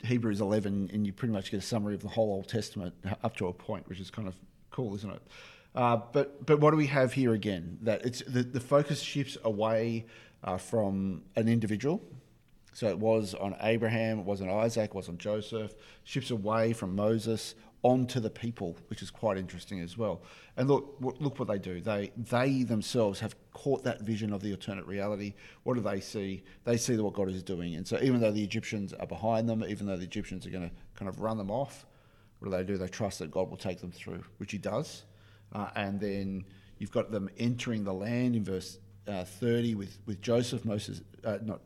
Hebrews 0.03 0.41
11 0.41 0.89
and 0.93 1.05
you 1.05 1.13
pretty 1.13 1.33
much 1.33 1.51
get 1.51 1.57
a 1.57 1.61
summary 1.61 1.95
of 1.95 2.01
the 2.01 2.09
whole 2.09 2.33
Old 2.33 2.49
Testament 2.49 2.93
up 3.23 3.37
to 3.37 3.47
a 3.47 3.53
point, 3.53 3.87
which 3.87 3.99
is 3.99 4.11
kind 4.11 4.27
of 4.27 4.35
cool, 4.73 4.93
isn't 4.95 5.09
it? 5.09 5.21
Uh, 5.75 5.97
but 6.11 6.45
but 6.45 6.59
what 6.59 6.71
do 6.71 6.77
we 6.77 6.87
have 6.87 7.13
here 7.13 7.33
again? 7.33 7.77
That 7.81 8.05
it's 8.05 8.21
the, 8.27 8.43
the 8.43 8.59
focus 8.59 9.01
shifts 9.01 9.37
away 9.43 10.05
uh, 10.43 10.57
from 10.57 11.23
an 11.35 11.47
individual. 11.47 12.01
So 12.73 12.87
it 12.87 12.97
was 12.97 13.35
on 13.35 13.55
Abraham, 13.61 14.19
it 14.19 14.25
was 14.25 14.41
on 14.41 14.49
Isaac, 14.49 14.89
it 14.89 14.95
was 14.95 15.07
on 15.07 15.17
Joseph. 15.17 15.73
Shifts 16.03 16.31
away 16.31 16.73
from 16.73 16.95
Moses 16.95 17.55
onto 17.83 18.19
the 18.19 18.29
people, 18.29 18.77
which 18.87 19.01
is 19.01 19.11
quite 19.11 19.37
interesting 19.37 19.81
as 19.81 19.97
well. 19.97 20.21
And 20.57 20.67
look, 20.67 20.95
look 20.99 21.37
what 21.37 21.47
they 21.47 21.59
do. 21.59 21.81
They 21.81 22.11
they 22.17 22.63
themselves 22.63 23.19
have 23.19 23.35
caught 23.51 23.83
that 23.83 24.01
vision 24.01 24.33
of 24.33 24.41
the 24.41 24.51
alternate 24.51 24.85
reality. 24.85 25.33
What 25.63 25.75
do 25.75 25.81
they 25.81 25.99
see? 25.99 26.43
They 26.65 26.77
see 26.77 26.97
what 26.97 27.13
God 27.13 27.29
is 27.29 27.43
doing. 27.43 27.75
And 27.75 27.87
so 27.87 27.99
even 28.01 28.21
though 28.21 28.31
the 28.31 28.43
Egyptians 28.43 28.93
are 28.93 29.07
behind 29.07 29.47
them, 29.47 29.63
even 29.67 29.85
though 29.87 29.97
the 29.97 30.03
Egyptians 30.03 30.45
are 30.45 30.49
going 30.49 30.69
to 30.69 30.75
kind 30.95 31.09
of 31.09 31.19
run 31.19 31.37
them 31.37 31.51
off, 31.51 31.85
what 32.43 32.51
do 32.51 32.57
they 32.57 32.63
do? 32.63 32.77
They 32.77 32.89
trust 32.89 33.19
that 33.19 33.31
God 33.31 33.49
will 33.49 33.57
take 33.57 33.79
them 33.79 33.91
through, 33.91 34.21
which 34.37 34.51
He 34.51 34.57
does. 34.57 35.03
Uh, 35.53 35.69
and 35.77 35.97
then 35.97 36.43
you've 36.77 36.91
got 36.91 37.09
them 37.09 37.29
entering 37.37 37.85
the 37.85 37.93
land 37.93 38.35
in 38.35 38.43
verse 38.43 38.79
uh, 39.07 39.23
30 39.23 39.75
with, 39.75 39.97
with 40.05 40.21
Joseph, 40.21 40.65
Moses, 40.65 41.01
uh, 41.23 41.37
not 41.41 41.61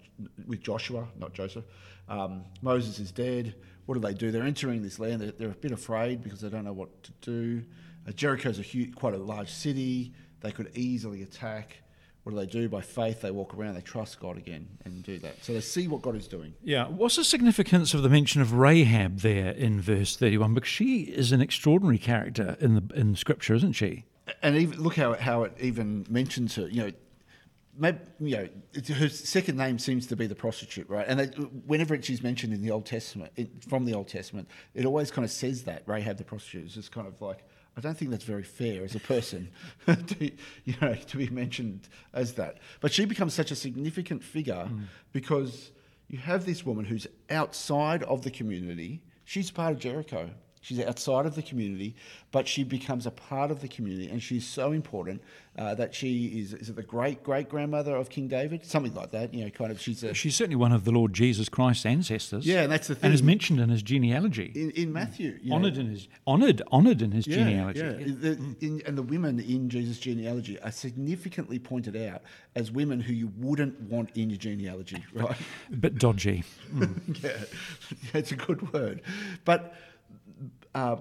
with 0.46 0.62
Joshua, 0.62 1.08
not 1.18 1.34
Joseph. 1.34 1.66
Um, 2.08 2.44
Moses 2.62 3.00
is 3.00 3.12
dead. 3.12 3.56
What 3.88 3.96
do 3.96 4.02
they 4.02 4.14
do? 4.14 4.30
They're 4.30 4.44
entering 4.44 4.84
this 4.84 5.00
land. 5.00 5.22
They're, 5.22 5.32
they're 5.32 5.50
a 5.50 5.56
bit 5.56 5.72
afraid 5.72 6.22
because 6.22 6.42
they 6.42 6.50
don't 6.50 6.66
know 6.66 6.74
what 6.74 7.04
to 7.04 7.12
do. 7.22 7.64
Uh, 8.08 8.12
Jericho's 8.12 8.60
a 8.60 8.64
huge, 8.64 8.94
quite 8.94 9.16
a 9.16 9.18
large 9.18 9.50
city. 9.50 10.14
They 10.42 10.52
could 10.52 10.78
easily 10.78 11.24
attack 11.24 11.78
what 12.28 12.34
do 12.34 12.40
they 12.42 12.46
do? 12.46 12.68
By 12.68 12.82
faith, 12.82 13.22
they 13.22 13.32
walk 13.32 13.56
around, 13.56 13.76
they 13.76 13.82
trust 13.82 14.20
God 14.20 14.38
again 14.38 14.68
and 14.84 15.02
do 15.02 15.18
that. 15.20 15.42
So 15.46 15.54
they 15.54 15.62
see 15.62 15.88
what 15.88 16.02
God 16.02 16.14
is 16.18 16.28
doing. 16.28 16.54
Yeah. 16.62 16.90
What's 16.90 17.16
the 17.16 17.24
significance 17.24 17.94
of 17.94 18.04
the 18.04 18.10
mention 18.10 18.42
of 18.42 18.52
Rahab 18.52 19.20
there 19.20 19.52
in 19.52 19.80
verse 19.80 20.18
31? 20.18 20.54
Because 20.54 20.68
she 20.68 21.04
is 21.04 21.32
an 21.32 21.40
extraordinary 21.40 21.98
character 21.98 22.58
in 22.60 22.76
the 22.76 23.00
in 23.00 23.16
Scripture, 23.16 23.56
isn't 23.56 23.74
she? 23.74 24.04
And 24.44 24.58
even 24.58 24.78
look 24.84 24.98
how, 24.98 25.14
how 25.14 25.44
it 25.44 25.54
even 25.62 26.06
mentions 26.10 26.54
her. 26.56 26.68
You 26.68 26.88
know, 26.88 26.92
maybe 27.78 28.00
you 28.20 28.36
know 28.36 28.50
her 28.96 29.08
second 29.08 29.56
name 29.56 29.80
seems 29.80 30.06
to 30.08 30.18
be 30.18 30.28
the 30.28 30.36
prostitute, 30.36 30.90
right? 30.90 31.08
And 31.08 31.22
they, 31.22 31.28
whenever 31.66 32.02
she's 32.02 32.22
mentioned 32.22 32.52
in 32.52 32.62
the 32.62 32.72
Old 32.72 32.86
Testament, 32.86 33.32
it, 33.38 33.64
from 33.64 33.86
the 33.86 33.94
Old 33.94 34.10
Testament, 34.10 34.50
it 34.74 34.86
always 34.86 35.12
kind 35.12 35.24
of 35.24 35.32
says 35.32 35.64
that 35.64 35.84
Rahab 35.86 36.18
the 36.18 36.26
prostitute 36.26 36.66
is 36.66 36.74
just 36.74 36.92
kind 36.92 37.08
of 37.08 37.22
like. 37.22 37.46
I 37.78 37.80
don't 37.80 37.96
think 37.96 38.10
that's 38.10 38.24
very 38.24 38.44
fair 38.44 38.84
as 38.84 38.96
a 38.96 39.00
person, 39.00 39.50
to, 39.86 40.32
you 40.66 40.74
know, 40.82 40.96
to 40.96 41.18
be 41.18 41.30
mentioned 41.30 41.88
as 42.12 42.34
that. 42.34 42.58
But 42.82 42.92
she 42.92 43.06
becomes 43.06 43.36
such 43.36 43.52
a 43.52 43.56
significant 43.56 44.24
figure 44.24 44.68
mm. 44.68 44.86
because 45.14 45.72
you 46.08 46.18
have 46.18 46.46
this 46.46 46.66
woman 46.66 46.86
who's 46.86 47.06
outside 47.30 48.02
of 48.04 48.24
the 48.24 48.32
community. 48.32 49.04
She's 49.26 49.52
part 49.52 49.74
of 49.74 49.80
Jericho. 49.80 50.32
She's 50.68 50.82
outside 50.82 51.26
of 51.26 51.36
the 51.36 51.42
community, 51.42 51.96
but 52.34 52.46
she 52.46 52.66
becomes 52.66 53.06
a 53.06 53.12
part 53.12 53.52
of 53.52 53.62
the 53.62 53.70
community, 53.70 54.10
and 54.10 54.22
she's 54.22 54.46
so 54.46 54.74
important 54.74 55.22
uh, 55.58 55.76
that 55.76 55.96
she 55.96 56.42
is 56.42 56.54
is 56.54 56.68
it 56.68 56.76
the 56.76 56.84
great 56.84 57.24
great 57.24 57.48
grandmother 57.48 57.96
of 57.96 58.10
King 58.10 58.28
David, 58.28 58.66
something 58.66 58.94
like 58.94 59.12
that. 59.12 59.34
You 59.34 59.46
know, 59.46 59.50
kind 59.50 59.72
of. 59.72 59.80
She's 59.80 60.04
a, 60.04 60.14
she's 60.14 60.36
certainly 60.36 60.58
one 60.58 60.74
of 60.74 60.84
the 60.84 60.92
Lord 60.92 61.14
Jesus 61.14 61.48
Christ's 61.48 61.86
ancestors. 61.86 62.46
Yeah, 62.46 62.64
and 62.64 62.72
that's 62.72 62.90
the 62.90 62.96
thing. 62.96 63.06
And 63.06 63.14
is 63.14 63.24
mentioned 63.24 63.62
in 63.62 63.70
his 63.70 63.82
genealogy 63.82 64.52
in, 64.54 64.72
in 64.72 64.92
Matthew. 64.92 65.40
Honoured 65.50 65.78
in 65.78 65.88
his 65.88 66.10
honoured 66.28 66.62
honoured 66.74 67.02
in 67.02 67.14
his 67.14 67.28
yeah, 67.28 67.36
genealogy. 67.38 67.80
Yeah, 67.80 67.92
yeah. 67.92 68.14
The, 68.20 68.56
in, 68.60 68.82
and 68.86 68.98
the 68.98 69.04
women 69.04 69.40
in 69.40 69.70
Jesus' 69.70 70.00
genealogy 70.00 70.60
are 70.60 70.72
significantly 70.72 71.60
pointed 71.60 71.96
out 71.96 72.24
as 72.56 72.74
women 72.74 73.00
who 73.00 73.14
you 73.14 73.32
wouldn't 73.38 73.80
want 73.84 74.10
in 74.16 74.30
your 74.30 74.38
genealogy, 74.38 75.02
right? 75.14 75.38
A 75.72 75.76
bit 75.78 75.98
dodgy. 75.98 76.44
Mm. 76.74 77.24
yeah, 77.24 77.32
it's 78.14 78.34
a 78.34 78.36
good 78.36 78.74
word, 78.74 79.02
but 79.46 79.74
uh, 80.78 80.96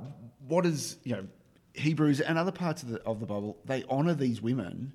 what 0.49 0.65
is 0.65 0.97
you 1.05 1.15
know 1.15 1.27
Hebrews 1.75 2.23
and 2.23 2.39
other 2.39 2.53
parts 2.53 2.83
of 2.83 2.89
the 2.89 3.03
of 3.03 3.21
the 3.21 3.27
Bible 3.27 3.59
they 3.67 3.85
honour 3.85 4.15
these 4.15 4.41
women 4.41 4.93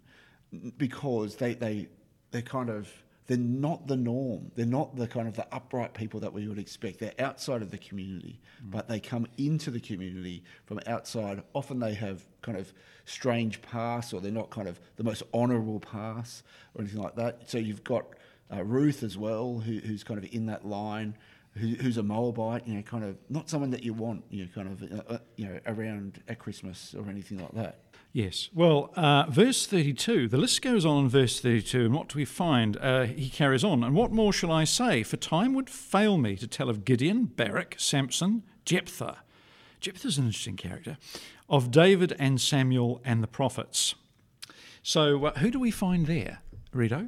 because 0.77 1.35
they 1.35 1.53
they 1.53 1.87
they're 2.31 2.41
kind 2.41 2.69
of 2.69 2.91
they're 3.27 3.37
not 3.37 3.87
the 3.87 3.95
norm. 3.95 4.51
They're 4.55 4.65
not 4.65 4.95
the 4.95 5.07
kind 5.07 5.27
of 5.27 5.35
the 5.35 5.47
upright 5.53 5.93
people 5.93 6.19
that 6.21 6.33
we 6.33 6.47
would 6.47 6.57
expect. 6.57 6.99
They're 6.99 7.13
outside 7.19 7.61
of 7.61 7.69
the 7.69 7.77
community, 7.77 8.41
mm. 8.61 8.71
but 8.71 8.89
they 8.89 8.99
come 8.99 9.27
into 9.37 9.69
the 9.69 9.79
community 9.79 10.43
from 10.65 10.79
outside. 10.87 11.43
Often 11.53 11.79
they 11.79 11.93
have 11.93 12.25
kind 12.41 12.57
of 12.57 12.73
strange 13.05 13.61
past, 13.61 14.13
or 14.13 14.19
they're 14.19 14.31
not 14.31 14.49
kind 14.49 14.67
of 14.67 14.79
the 14.95 15.03
most 15.03 15.21
honourable 15.33 15.79
past, 15.79 16.43
or 16.73 16.81
anything 16.81 17.01
like 17.01 17.15
that. 17.15 17.49
So 17.49 17.59
you've 17.59 17.83
got 17.83 18.07
uh, 18.51 18.63
Ruth 18.63 19.03
as 19.03 19.17
well, 19.17 19.59
who, 19.59 19.77
who's 19.77 20.03
kind 20.03 20.17
of 20.17 20.33
in 20.33 20.47
that 20.47 20.65
line 20.65 21.15
who, 21.57 21.67
who's 21.67 21.97
a 21.97 22.03
Moabite, 22.03 22.65
you 22.67 22.75
know, 22.75 22.81
kind 22.81 23.03
of 23.03 23.17
not 23.29 23.49
someone 23.49 23.71
that 23.71 23.83
you 23.83 23.93
want, 23.93 24.23
you 24.29 24.43
know, 24.43 24.49
kind 24.53 24.67
of, 24.67 24.91
uh, 24.91 25.13
uh, 25.13 25.17
you 25.35 25.45
know, 25.45 25.59
around 25.65 26.21
at 26.27 26.39
Christmas 26.39 26.95
or 26.97 27.09
anything 27.09 27.39
like 27.39 27.51
that. 27.53 27.79
Yes. 28.13 28.49
Well, 28.53 28.91
uh, 28.95 29.25
verse 29.29 29.65
32, 29.65 30.27
the 30.27 30.37
list 30.37 30.61
goes 30.61 30.85
on 30.85 31.05
in 31.05 31.09
verse 31.09 31.39
32, 31.39 31.85
and 31.85 31.93
what 31.93 32.09
do 32.09 32.17
we 32.17 32.25
find? 32.25 32.77
Uh, 32.77 33.03
he 33.03 33.29
carries 33.29 33.63
on, 33.63 33.83
and 33.83 33.95
what 33.95 34.11
more 34.11 34.33
shall 34.33 34.51
I 34.51 34.65
say? 34.65 35.03
For 35.03 35.17
time 35.17 35.53
would 35.53 35.69
fail 35.69 36.17
me 36.17 36.35
to 36.37 36.47
tell 36.47 36.69
of 36.69 36.83
Gideon, 36.83 37.25
Barak, 37.25 37.75
Samson, 37.77 38.43
Jephthah. 38.65 39.17
Jephthah's 39.79 40.17
an 40.17 40.25
interesting 40.25 40.57
character, 40.57 40.97
of 41.49 41.71
David 41.71 42.15
and 42.19 42.39
Samuel 42.39 43.01
and 43.05 43.23
the 43.23 43.27
prophets. 43.27 43.95
So, 44.83 45.25
uh, 45.25 45.39
who 45.39 45.49
do 45.49 45.59
we 45.59 45.71
find 45.71 46.05
there, 46.05 46.39
Rito, 46.73 47.07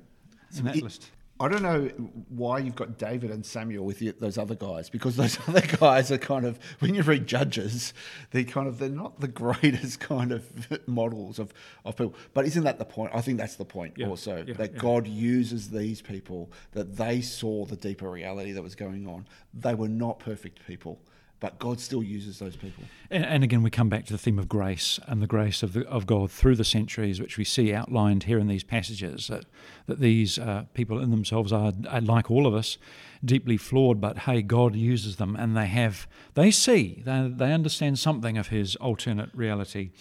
in 0.57 0.65
that 0.65 0.77
it, 0.77 0.83
list? 0.83 1.11
I 1.43 1.49
don't 1.49 1.61
know 1.61 1.89
why 2.29 2.59
you've 2.59 2.75
got 2.75 2.97
David 2.97 3.29
and 3.29 3.45
Samuel 3.45 3.83
with 3.83 4.01
you, 4.01 4.13
those 4.13 4.37
other 4.37 4.55
guys 4.55 4.89
because 4.89 5.17
those 5.17 5.37
other 5.49 5.59
guys 5.61 6.09
are 6.09 6.17
kind 6.17 6.45
of 6.45 6.57
when 6.79 6.95
you 6.95 7.01
read 7.03 7.27
Judges, 7.27 7.93
they 8.31 8.45
kind 8.45 8.65
of 8.65 8.79
they're 8.79 8.87
not 8.87 9.19
the 9.19 9.27
greatest 9.43 9.99
kind 9.99 10.31
of 10.31 10.47
models 10.87 11.39
of, 11.39 11.53
of 11.83 11.97
people. 11.97 12.15
But 12.33 12.45
isn't 12.45 12.63
that 12.63 12.79
the 12.79 12.85
point? 12.85 13.11
I 13.13 13.19
think 13.19 13.37
that's 13.39 13.57
the 13.57 13.65
point 13.65 13.95
yeah, 13.97 14.07
also 14.07 14.45
yeah, 14.47 14.53
that 14.53 14.73
yeah. 14.73 14.79
God 14.79 15.05
uses 15.05 15.69
these 15.69 16.01
people 16.01 16.49
that 16.71 16.95
they 16.95 17.19
saw 17.19 17.65
the 17.65 17.75
deeper 17.75 18.09
reality 18.09 18.53
that 18.53 18.63
was 18.63 18.75
going 18.75 19.05
on. 19.05 19.27
They 19.53 19.75
were 19.75 19.89
not 19.89 20.19
perfect 20.19 20.65
people 20.65 21.01
but 21.43 21.59
God 21.59 21.81
still 21.81 22.01
uses 22.01 22.39
those 22.39 22.55
people. 22.55 22.85
And, 23.11 23.25
and, 23.25 23.43
again, 23.43 23.63
we 23.63 23.69
come 23.69 23.89
back 23.89 24.05
to 24.05 24.13
the 24.13 24.17
theme 24.17 24.39
of 24.39 24.47
grace 24.47 24.97
and 25.07 25.21
the 25.21 25.27
grace 25.27 25.61
of, 25.61 25.73
the, 25.73 25.85
of 25.89 26.05
God 26.05 26.31
through 26.31 26.55
the 26.55 26.63
centuries, 26.63 27.19
which 27.19 27.37
we 27.37 27.43
see 27.43 27.73
outlined 27.73 28.23
here 28.23 28.39
in 28.39 28.47
these 28.47 28.63
passages. 28.63 29.27
That 29.27 29.43
that 29.87 29.99
these 29.99 30.39
uh, 30.39 30.63
people 30.73 30.99
in 30.99 31.11
themselves 31.11 31.51
are, 31.51 31.73
are, 31.89 31.99
like 31.99 32.31
all 32.31 32.47
of 32.47 32.53
us, 32.53 32.77
deeply 33.25 33.57
flawed, 33.57 33.99
but 33.99 34.19
hey, 34.19 34.41
God 34.41 34.73
uses 34.73 35.17
them, 35.17 35.35
and 35.35 35.57
they 35.57 35.65
have 35.65 36.07
they 36.33 36.49
see 36.49 37.03
they 37.05 37.29
they 37.35 37.51
understand 37.51 37.99
something 37.99 38.37
of 38.37 38.47
His 38.47 38.77
alternate 38.77 39.29
reality. 39.33 39.91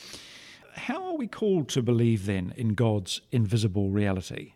How 0.74 1.05
are 1.07 1.16
we 1.16 1.26
called 1.26 1.68
to 1.70 1.83
believe 1.83 2.24
then 2.24 2.55
in 2.57 2.74
God's 2.74 3.20
invisible 3.33 3.90
reality? 3.90 4.52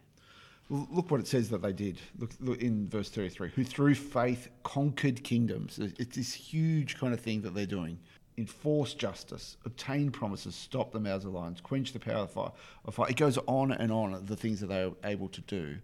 Look 0.69 1.13
what 1.13 1.21
it 1.21 1.29
says 1.29 1.49
that 1.51 1.63
they 1.63 1.73
did. 1.73 2.01
Look, 2.19 2.33
look, 2.41 2.61
in 2.61 2.89
verse 2.89 3.09
33 3.09 3.51
who 3.55 3.63
through 3.63 3.95
faith 3.95 4.49
conquered 4.65 5.23
kingdoms. 5.23 5.79
It's 5.79 6.17
this 6.17 6.33
huge 6.33 6.99
kind 6.99 7.15
of 7.15 7.21
thing 7.21 7.43
that 7.43 7.55
they're 7.55 7.67
doing. 7.67 8.01
Enforce 8.37 8.93
justice, 8.93 9.57
obtain 9.65 10.11
promises, 10.11 10.55
stop 10.55 10.93
the 10.93 11.01
mouths 11.01 11.25
of 11.25 11.33
lions, 11.33 11.61
quench 11.61 11.93
the 11.93 12.01
power 12.01 12.25
of 12.25 12.33
fire, 12.33 12.51
of 12.85 12.95
fire. 12.95 13.09
It 13.09 13.17
goes 13.17 13.39
on 13.47 13.73
and 13.73 13.91
on, 13.91 14.27
the 14.27 14.37
things 14.37 14.61
that 14.61 14.67
they 14.67 14.83
are 14.83 14.93
able 15.05 15.29
to 15.29 15.41
do. 15.43 15.77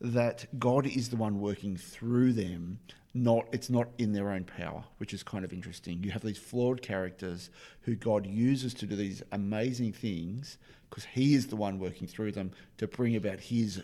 That 0.00 0.46
God 0.58 0.86
is 0.86 1.08
the 1.08 1.16
one 1.16 1.40
working 1.40 1.76
through 1.76 2.34
them, 2.34 2.80
not 3.14 3.46
it's 3.52 3.70
not 3.70 3.88
in 3.96 4.12
their 4.12 4.30
own 4.30 4.44
power, 4.44 4.84
which 4.98 5.14
is 5.14 5.22
kind 5.22 5.44
of 5.44 5.52
interesting. 5.52 6.02
You 6.02 6.10
have 6.10 6.22
these 6.22 6.36
flawed 6.36 6.82
characters 6.82 7.48
who 7.82 7.94
God 7.94 8.26
uses 8.26 8.74
to 8.74 8.86
do 8.86 8.96
these 8.96 9.22
amazing 9.32 9.92
things 9.92 10.58
because 10.90 11.04
He 11.04 11.34
is 11.34 11.46
the 11.46 11.56
one 11.56 11.78
working 11.78 12.08
through 12.08 12.32
them 12.32 12.50
to 12.78 12.86
bring 12.88 13.16
about 13.16 13.40
His 13.40 13.82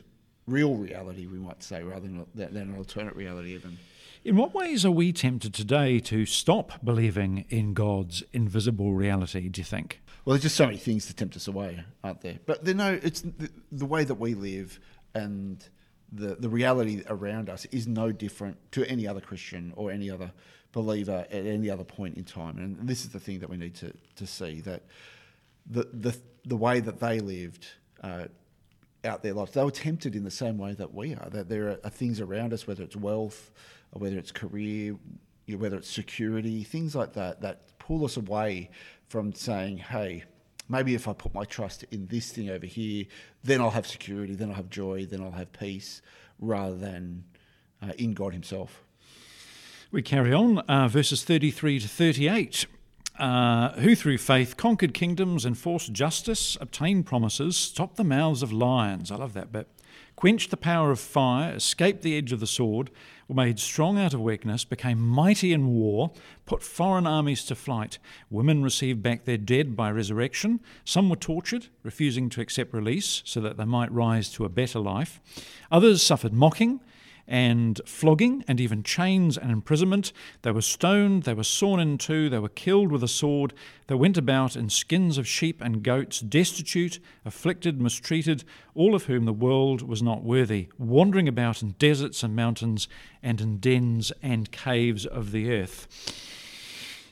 real 0.51 0.75
reality, 0.75 1.27
we 1.27 1.39
might 1.39 1.63
say, 1.63 1.83
rather 1.83 2.01
than, 2.01 2.27
than 2.35 2.57
an 2.57 2.77
alternate 2.77 3.17
reality, 3.17 3.55
even. 3.55 3.79
In 4.25 4.37
what 4.37 4.53
ways 4.53 4.85
are 4.85 4.91
we 4.91 5.13
tempted 5.13 5.55
today 5.55 5.99
to 6.01 6.27
stop 6.27 6.85
believing 6.85 7.47
in 7.49 7.73
God's 7.73 8.23
invisible 8.33 8.93
reality, 8.93 9.49
do 9.49 9.61
you 9.61 9.65
think? 9.65 10.01
Well, 10.25 10.35
there's 10.35 10.43
just 10.43 10.57
so 10.57 10.67
many 10.67 10.77
things 10.77 11.07
to 11.07 11.15
tempt 11.15 11.37
us 11.37 11.49
away, 11.49 11.83
aren't 12.05 12.21
there? 12.21 12.39
But 12.45 12.67
you 12.67 12.75
know, 12.75 12.99
it's 13.03 13.23
the, 13.23 13.51
the 13.73 13.87
way 13.87 14.05
that 14.05 14.17
we 14.17 14.35
live 14.35 14.79
and 15.15 15.67
the, 16.13 16.35
the 16.35 16.49
reality 16.49 17.03
around 17.09 17.49
us 17.49 17.65
is 17.67 17.87
no 17.87 18.13
different 18.13 18.59
to 18.73 18.85
any 18.91 19.07
other 19.07 19.21
Christian 19.21 19.73
or 19.77 19.91
any 19.91 20.11
other 20.11 20.33
believer 20.73 21.27
at 21.31 21.47
any 21.47 21.71
other 21.71 21.85
point 21.85 22.17
in 22.17 22.25
time. 22.25 22.59
And 22.59 22.89
this 22.89 23.05
is 23.05 23.11
the 23.11 23.21
thing 23.21 23.39
that 23.41 23.49
we 23.49 23.57
need 23.57 23.75
to, 23.77 23.93
to 24.17 24.27
see 24.27 24.61
that 24.63 24.83
the, 25.69 25.89
the, 25.93 26.17
the 26.45 26.57
way 26.57 26.81
that 26.81 27.01
they 27.01 27.21
lived 27.21 27.67
uh, 28.03 28.27
out 29.05 29.23
their 29.23 29.35
lives. 29.35 29.53
They 29.53 29.65
were 29.65 29.71
tempted 29.71 30.15
in 30.15 30.25
the 30.25 30.31
same 30.31 30.59
way 30.59 30.75
that 30.75 30.95
we 30.95 31.15
are. 31.15 31.29
That 31.31 31.49
there 31.49 31.79
are 31.83 31.91
things 31.91 32.21
around 32.21 32.53
us, 32.53 32.67
whether 32.67 32.83
it's 32.83 32.97
wealth, 32.97 33.51
whether 33.93 34.19
it's 34.19 34.33
career, 34.33 34.97
whether 35.49 35.77
it's 35.77 35.91
security, 35.91 36.65
things 36.65 36.95
like 36.95 37.15
that, 37.15 37.41
that 37.41 37.79
pull 37.79 38.05
us 38.05 38.17
away 38.17 38.71
from 39.09 39.33
saying, 39.33 39.79
"Hey, 39.79 40.25
maybe 40.69 40.95
if 40.95 41.09
I 41.09 41.13
put 41.13 41.35
my 41.35 41.45
trust 41.45 41.85
in 41.91 42.07
this 42.07 42.31
thing 42.31 42.51
over 42.51 42.67
here, 42.67 43.07
then 43.43 43.61
I'll 43.61 43.71
have 43.71 43.87
security, 43.87 44.35
then 44.35 44.51
I'll 44.51 44.57
have 44.57 44.71
joy, 44.71 45.07
then 45.07 45.23
I'll 45.23 45.33
have 45.33 45.53
peace," 45.53 46.03
rather 46.39 46.77
than 46.77 47.25
uh, 47.83 47.93
in 47.99 48.15
God 48.15 48.33
Himself. 48.33 48.85
We 49.91 50.03
carry 50.03 50.33
on, 50.33 50.59
uh, 50.61 50.87
verses 50.87 51.25
33 51.25 51.81
to 51.81 51.89
38 51.89 52.67
uh, 53.21 53.73
who 53.75 53.95
through 53.95 54.19
faith 54.19 54.57
conquered 54.57 54.95
kingdoms, 54.95 55.45
enforced 55.45 55.93
justice, 55.93 56.57
obtained 56.61 57.07
promises, 57.07 57.57
stopped 57.57 57.97
the 57.97 58.05
mouths 58.05 58.43
of 58.43 58.53
lions. 58.53 59.13
I 59.13 59.17
love 59.17 59.35
that 59.35 59.53
bit. 59.53 59.69
Quenched 60.17 60.51
the 60.51 60.57
power 60.57 60.91
of 60.91 60.99
fire, 60.99 61.55
escaped 61.55 62.03
the 62.03 62.17
edge 62.17 62.33
of 62.33 62.41
the 62.41 62.47
sword, 62.47 62.91
were 63.29 63.35
made 63.35 63.59
strong 63.59 63.99
out 63.99 64.13
of 64.13 64.21
weakness, 64.21 64.65
became 64.65 64.99
mighty 64.99 65.53
in 65.53 65.69
war, 65.69 66.13
put 66.47 66.63
foreign 66.63 67.07
armies 67.07 67.45
to 67.45 67.55
flight. 67.55 67.99
Women 68.29 68.63
received 68.63 69.03
back 69.03 69.25
their 69.25 69.39
dead 69.39 69.77
by 69.77 69.91
resurrection. 69.91 70.61
Some 70.85 71.09
were 71.09 71.17
tortured, 71.17 71.69
refusing 71.83 72.29
to 72.31 72.41
accept 72.41 72.75
release 72.75 73.23
so 73.25 73.41
that 73.41 73.57
they 73.57 73.65
might 73.65 73.93
rise 73.93 74.31
to 74.33 74.45
a 74.45 74.51
better 74.51 74.79
life. 74.79 75.21
Others 75.71 76.03
suffered 76.03 76.33
mocking 76.33 76.81
and 77.31 77.81
flogging 77.87 78.45
and 78.49 78.61
even 78.61 78.83
chains 78.83 79.39
and 79.39 79.53
imprisonment. 79.53 80.13
They 80.43 80.51
were 80.51 80.61
stoned, 80.61 81.23
they 81.23 81.33
were 81.33 81.45
sawn 81.45 81.79
in 81.79 81.97
two, 81.97 82.29
they 82.29 82.41
were 82.41 82.49
killed 82.49 82.91
with 82.91 83.05
a 83.05 83.09
sword. 83.09 83.55
They 83.87 83.95
went 83.95 84.19
about 84.19 84.57
in 84.57 84.69
skins 84.69 85.17
of 85.17 85.29
sheep 85.29 85.63
and 85.63 85.83
goats, 85.83 86.21
destitute, 86.21 86.99
afflicted, 87.25 87.81
mistreated, 87.81 88.43
all 88.75 88.97
of 88.97 89.05
whom 89.05 89.25
the 89.25 89.33
world 89.33 89.83
was 89.83 90.03
not 90.03 90.25
worthy, 90.25 90.69
wandering 90.77 91.29
about 91.29 91.63
in 91.63 91.77
deserts 91.79 92.25
and 92.25 92.35
mountains 92.35 92.89
and 93.23 93.41
in 93.41 93.59
dens 93.59 94.13
and 94.21 94.51
caves 94.51 95.07
of 95.07 95.31
the 95.31 95.53
earth. 95.53 95.87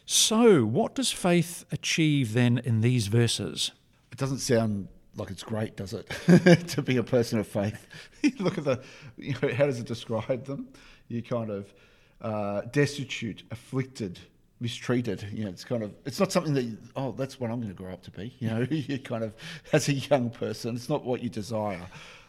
So, 0.04 0.64
what 0.64 0.94
does 0.94 1.12
faith 1.12 1.64
achieve 1.70 2.32
then 2.32 2.58
in 2.58 2.80
these 2.80 3.06
verses? 3.06 3.70
It 4.10 4.18
doesn't 4.18 4.38
sound 4.38 4.88
like 5.16 5.30
it's 5.30 5.42
great, 5.42 5.76
does 5.76 5.92
it, 5.92 6.08
to 6.68 6.82
be 6.82 6.96
a 6.96 7.02
person 7.02 7.38
of 7.38 7.46
faith? 7.46 7.86
Look 8.38 8.58
at 8.58 8.64
the, 8.64 8.82
you 9.16 9.34
know, 9.42 9.52
how 9.52 9.66
does 9.66 9.80
it 9.80 9.86
describe 9.86 10.44
them? 10.44 10.68
You 11.08 11.22
kind 11.22 11.50
of 11.50 11.72
uh, 12.20 12.62
destitute, 12.72 13.42
afflicted, 13.50 14.18
mistreated. 14.60 15.26
You 15.32 15.44
know, 15.44 15.50
it's 15.50 15.64
kind 15.64 15.82
of, 15.82 15.94
it's 16.04 16.20
not 16.20 16.32
something 16.32 16.54
that, 16.54 16.62
you, 16.62 16.78
oh, 16.96 17.12
that's 17.12 17.40
what 17.40 17.50
I'm 17.50 17.60
going 17.60 17.74
to 17.74 17.80
grow 17.80 17.92
up 17.92 18.02
to 18.02 18.10
be. 18.10 18.34
You 18.38 18.50
know, 18.50 18.66
you 18.70 18.98
kind 18.98 19.24
of, 19.24 19.34
as 19.72 19.88
a 19.88 19.94
young 19.94 20.30
person, 20.30 20.76
it's 20.76 20.88
not 20.88 21.04
what 21.04 21.22
you 21.22 21.28
desire. 21.28 21.86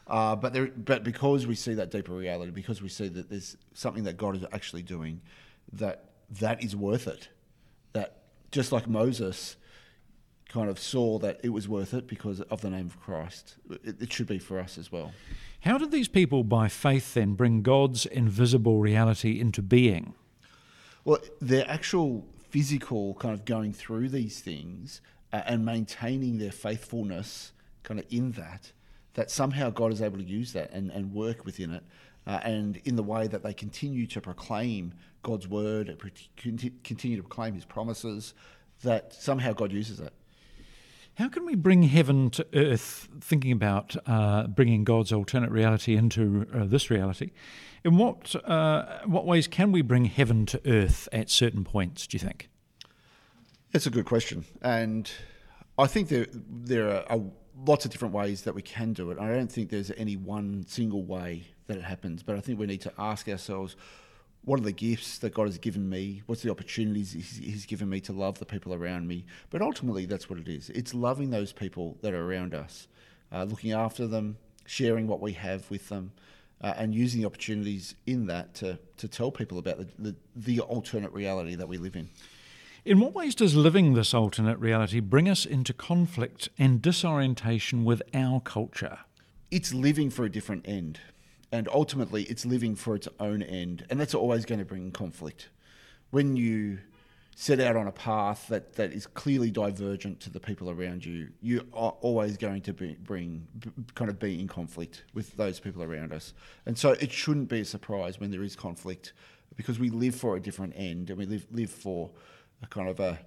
Uh, 0.07 0.35
but 0.35 0.53
there, 0.53 0.67
but 0.67 1.03
because 1.03 1.45
we 1.45 1.53
see 1.53 1.75
that 1.75 1.91
deeper 1.91 2.13
reality, 2.13 2.51
because 2.51 2.81
we 2.81 2.89
see 2.89 3.07
that 3.09 3.29
there's 3.29 3.55
something 3.73 4.03
that 4.05 4.17
God 4.17 4.35
is 4.35 4.43
actually 4.51 4.81
doing, 4.81 5.21
that 5.73 6.05
that 6.39 6.63
is 6.63 6.75
worth 6.75 7.07
it. 7.07 7.29
That 7.93 8.15
just 8.51 8.71
like 8.71 8.87
Moses 8.87 9.55
kind 10.49 10.69
of 10.69 10.79
saw 10.79 11.19
that 11.19 11.39
it 11.43 11.49
was 11.49 11.67
worth 11.67 11.93
it 11.93 12.07
because 12.07 12.41
of 12.41 12.61
the 12.61 12.69
name 12.69 12.87
of 12.87 12.99
Christ, 12.99 13.55
it, 13.83 14.01
it 14.01 14.11
should 14.11 14.27
be 14.27 14.39
for 14.39 14.59
us 14.59 14.77
as 14.77 14.91
well. 14.91 15.11
How 15.61 15.77
did 15.77 15.91
these 15.91 16.07
people, 16.07 16.43
by 16.43 16.67
faith, 16.67 17.13
then 17.13 17.35
bring 17.35 17.61
God's 17.61 18.05
invisible 18.05 18.79
reality 18.79 19.39
into 19.39 19.61
being? 19.61 20.15
Well, 21.05 21.19
their 21.39 21.69
actual 21.69 22.25
physical 22.49 23.13
kind 23.15 23.33
of 23.33 23.45
going 23.45 23.73
through 23.73 24.09
these 24.09 24.39
things 24.39 25.01
uh, 25.31 25.41
and 25.45 25.63
maintaining 25.63 26.39
their 26.39 26.51
faithfulness 26.51 27.51
kind 27.83 27.99
of 27.99 28.05
in 28.09 28.31
that, 28.31 28.71
that 29.13 29.29
somehow 29.29 29.69
God 29.69 29.91
is 29.91 30.01
able 30.01 30.17
to 30.17 30.23
use 30.23 30.53
that 30.53 30.71
and, 30.71 30.91
and 30.91 31.13
work 31.13 31.45
within 31.45 31.73
it. 31.73 31.83
Uh, 32.25 32.39
and 32.43 32.77
in 32.85 32.95
the 32.95 33.03
way 33.03 33.27
that 33.27 33.43
they 33.43 33.53
continue 33.53 34.07
to 34.07 34.21
proclaim 34.21 34.93
God's 35.23 35.47
word, 35.47 35.95
continue 36.37 37.17
to 37.17 37.23
proclaim 37.23 37.53
his 37.53 37.65
promises, 37.65 38.33
that 38.83 39.13
somehow 39.13 39.53
God 39.53 39.71
uses 39.71 39.99
it. 39.99 40.13
How 41.19 41.27
can 41.27 41.45
we 41.45 41.55
bring 41.55 41.83
heaven 41.83 42.29
to 42.29 42.47
earth, 42.53 43.09
thinking 43.19 43.51
about 43.51 43.93
uh, 44.07 44.47
bringing 44.47 44.85
God's 44.85 45.11
alternate 45.11 45.51
reality 45.51 45.97
into 45.97 46.47
uh, 46.53 46.63
this 46.63 46.89
reality? 46.89 47.31
In 47.83 47.97
what, 47.97 48.33
uh, 48.45 48.99
what 49.03 49.25
ways 49.25 49.45
can 49.45 49.73
we 49.73 49.81
bring 49.81 50.05
heaven 50.05 50.45
to 50.45 50.61
earth 50.65 51.09
at 51.11 51.29
certain 51.29 51.65
points, 51.65 52.07
do 52.07 52.15
you 52.15 52.19
think? 52.19 52.49
That's 53.73 53.85
a 53.85 53.89
good 53.89 54.05
question. 54.05 54.45
And 54.61 55.11
I 55.77 55.87
think 55.87 56.07
there, 56.07 56.27
there 56.31 57.11
are, 57.11 57.19
lots 57.67 57.83
of 57.83 57.91
different 57.91 58.13
ways 58.13 58.43
that 58.43 58.55
we 58.55 58.61
can 58.61 58.93
do 58.93 59.11
it. 59.11 59.19
I 59.19 59.27
don't 59.27 59.51
think 59.51 59.71
there's 59.71 59.91
any 59.97 60.15
one 60.15 60.63
single 60.69 61.03
way 61.03 61.43
that 61.67 61.75
it 61.75 61.83
happens, 61.83 62.23
but 62.23 62.37
I 62.37 62.39
think 62.39 62.57
we 62.57 62.65
need 62.65 62.79
to 62.81 62.93
ask 62.97 63.27
ourselves 63.27 63.75
what 64.49 64.59
are 64.59 64.63
the 64.63 64.71
gifts 64.71 65.19
that 65.19 65.31
God 65.31 65.45
has 65.45 65.59
given 65.59 65.87
me? 65.87 66.23
What's 66.25 66.41
the 66.41 66.49
opportunities 66.49 67.11
He's 67.11 67.67
given 67.67 67.87
me 67.87 67.99
to 68.01 68.11
love 68.11 68.39
the 68.39 68.47
people 68.47 68.73
around 68.73 69.07
me? 69.07 69.23
But 69.51 69.61
ultimately, 69.61 70.07
that's 70.07 70.27
what 70.27 70.39
it 70.39 70.47
is. 70.47 70.71
It's 70.71 70.95
loving 70.95 71.29
those 71.29 71.53
people 71.53 71.99
that 72.01 72.15
are 72.15 72.25
around 72.25 72.55
us, 72.55 72.87
uh, 73.31 73.43
looking 73.43 73.73
after 73.73 74.07
them, 74.07 74.37
sharing 74.65 75.05
what 75.05 75.21
we 75.21 75.33
have 75.33 75.69
with 75.69 75.89
them, 75.89 76.13
uh, 76.61 76.73
and 76.77 76.95
using 76.95 77.21
the 77.21 77.27
opportunities 77.27 77.93
in 78.07 78.25
that 78.25 78.55
to, 78.55 78.79
to 78.97 79.07
tell 79.07 79.29
people 79.29 79.59
about 79.59 79.77
the, 79.77 79.87
the, 79.99 80.15
the 80.35 80.59
alternate 80.61 81.13
reality 81.13 81.53
that 81.53 81.67
we 81.67 81.77
live 81.77 81.95
in. 81.95 82.09
In 82.85 82.99
what 82.99 83.13
ways 83.13 83.35
does 83.35 83.55
living 83.55 83.93
this 83.93 84.15
alternate 84.15 84.57
reality 84.57 84.99
bring 84.99 85.29
us 85.29 85.45
into 85.45 85.73
conflict 85.73 86.49
and 86.57 86.81
disorientation 86.81 87.85
with 87.85 88.01
our 88.15 88.39
culture? 88.39 88.97
It's 89.51 89.75
living 89.75 90.09
for 90.09 90.25
a 90.25 90.31
different 90.31 90.67
end 90.67 90.99
and 91.51 91.67
ultimately 91.69 92.23
it's 92.23 92.45
living 92.45 92.75
for 92.75 92.95
its 92.95 93.07
own 93.19 93.41
end, 93.41 93.85
and 93.89 93.99
that's 93.99 94.13
always 94.13 94.45
going 94.45 94.59
to 94.59 94.65
bring 94.65 94.91
conflict. 94.91 95.49
When 96.11 96.35
you 96.35 96.79
set 97.35 97.59
out 97.59 97.77
on 97.77 97.87
a 97.87 97.91
path 97.91 98.47
that, 98.49 98.75
that 98.75 98.91
is 98.91 99.07
clearly 99.07 99.49
divergent 99.49 100.19
to 100.19 100.29
the 100.29 100.39
people 100.39 100.69
around 100.69 101.05
you, 101.05 101.29
you 101.41 101.65
are 101.73 101.93
always 102.01 102.35
going 102.35 102.61
to 102.61 102.73
be, 102.73 102.97
bring 103.01 103.47
kind 103.95 104.09
of 104.09 104.19
be 104.19 104.39
in 104.39 104.47
conflict 104.47 105.03
with 105.13 105.37
those 105.37 105.59
people 105.59 105.81
around 105.81 106.11
us, 106.11 106.33
and 106.65 106.77
so 106.77 106.91
it 106.91 107.11
shouldn't 107.11 107.47
be 107.47 107.61
a 107.61 107.65
surprise 107.65 108.19
when 108.19 108.31
there 108.31 108.43
is 108.43 108.55
conflict, 108.55 109.13
because 109.55 109.79
we 109.79 109.89
live 109.89 110.15
for 110.15 110.35
a 110.35 110.39
different 110.39 110.73
end 110.75 111.09
and 111.09 111.17
we 111.17 111.25
live 111.25 111.45
live 111.51 111.71
for 111.71 112.09
a 112.61 112.67
kind 112.67 112.89
of 112.89 112.99
a 112.99 113.19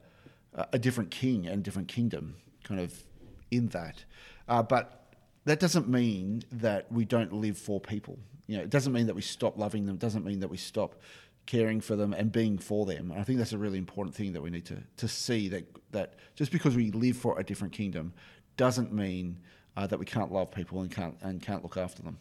a 0.73 0.79
different 0.79 1.11
king 1.11 1.47
and 1.47 1.63
different 1.63 1.89
kingdom, 1.89 2.37
kind 2.63 2.79
of 2.79 3.03
in 3.51 3.69
that, 3.69 4.05
uh, 4.49 4.63
but 4.63 5.02
that 5.45 5.61
doesn't 5.61 5.89
mean 5.89 6.45
that 6.53 6.91
we 6.91 7.05
don't 7.05 7.33
live 7.33 7.59
for 7.59 7.81
people. 7.81 8.19
You 8.47 8.59
know, 8.59 8.63
it 8.63 8.71
doesn't 8.71 8.93
mean 8.93 9.07
that 9.07 9.15
we 9.15 9.23
stop 9.23 9.57
loving 9.57 9.87
them. 9.87 9.97
It 9.97 10.01
doesn't 10.01 10.25
mean 10.25 10.41
that 10.41 10.49
we 10.49 10.57
stop 10.57 10.97
caring 11.47 11.81
for 11.81 11.97
them 11.97 12.13
and 12.13 12.31
being 12.31 12.59
for 12.59 12.87
them. 12.87 13.11
And 13.11 13.21
I 13.21 13.25
think 13.25 13.39
that's 13.39 13.53
a 13.53 13.59
really 13.59 13.79
important 13.79 14.15
thing 14.15 14.33
that 14.33 14.43
we 14.43 14.51
need 14.51 14.65
to, 14.67 14.79
to 14.99 15.09
see 15.09 15.49
that, 15.49 15.67
that 15.93 16.15
just 16.37 16.53
because 16.53 16.77
we 16.77 16.91
live 16.93 17.17
for 17.17 17.39
a 17.39 17.45
different 17.45 17.73
kingdom 17.73 18.13
doesn't 18.57 18.93
mean 18.93 19.39
uh, 19.77 19.87
that 19.87 19.99
we 19.99 20.05
can't 20.05 20.31
love 20.31 20.53
people 20.53 20.81
and 20.81 20.91
can't, 20.91 21.17
and 21.23 21.43
can't 21.43 21.63
look 21.63 21.77
after 21.77 22.03
them. 22.03 22.19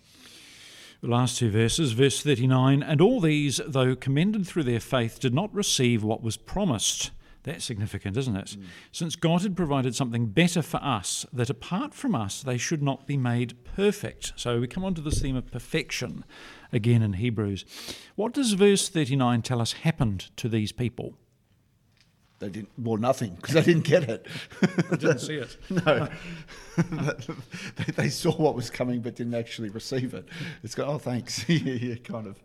The 1.01 1.09
last 1.09 1.37
two 1.37 1.49
verses, 1.49 1.93
verse 1.93 2.21
39 2.21 2.83
And 2.83 3.01
all 3.01 3.19
these, 3.19 3.59
though 3.67 3.95
commended 3.95 4.47
through 4.47 4.63
their 4.63 4.79
faith, 4.79 5.19
did 5.19 5.33
not 5.33 5.53
receive 5.53 6.03
what 6.03 6.21
was 6.21 6.37
promised 6.37 7.11
that's 7.43 7.65
significant, 7.65 8.17
isn't 8.17 8.35
it? 8.35 8.57
Mm. 8.57 8.63
Since 8.91 9.15
God 9.15 9.41
had 9.41 9.55
provided 9.55 9.95
something 9.95 10.27
better 10.27 10.61
for 10.61 10.77
us, 10.77 11.25
that 11.33 11.49
apart 11.49 11.93
from 11.93 12.13
us 12.15 12.43
they 12.43 12.57
should 12.57 12.83
not 12.83 13.07
be 13.07 13.17
made 13.17 13.63
perfect. 13.63 14.33
So 14.35 14.59
we 14.59 14.67
come 14.67 14.85
on 14.85 14.93
to 14.95 15.01
this 15.01 15.21
theme 15.21 15.35
of 15.35 15.51
perfection 15.51 16.23
again 16.71 17.01
in 17.01 17.13
Hebrews. 17.13 17.65
What 18.15 18.33
does 18.33 18.53
verse 18.53 18.89
39 18.89 19.41
tell 19.41 19.61
us 19.61 19.73
happened 19.73 20.35
to 20.37 20.47
these 20.47 20.71
people? 20.71 21.15
They 22.41 22.49
didn't, 22.49 22.69
well, 22.75 22.97
nothing, 22.97 23.35
because 23.35 23.53
they 23.53 23.61
didn't 23.61 23.83
get 23.83 24.09
it. 24.09 24.25
they 24.89 24.97
didn't 24.97 25.19
see 25.19 25.35
it. 25.35 25.57
no. 25.69 26.07
they, 27.75 27.91
they, 27.95 28.09
saw 28.09 28.31
what 28.31 28.55
was 28.55 28.71
coming 28.71 28.99
but 29.01 29.15
didn't 29.15 29.35
actually 29.35 29.69
receive 29.69 30.15
it. 30.15 30.27
It's 30.63 30.73
got, 30.73 30.87
oh, 30.87 30.97
thanks. 30.97 31.45
yeah, 31.49 31.95
kind 32.03 32.25
of, 32.25 32.41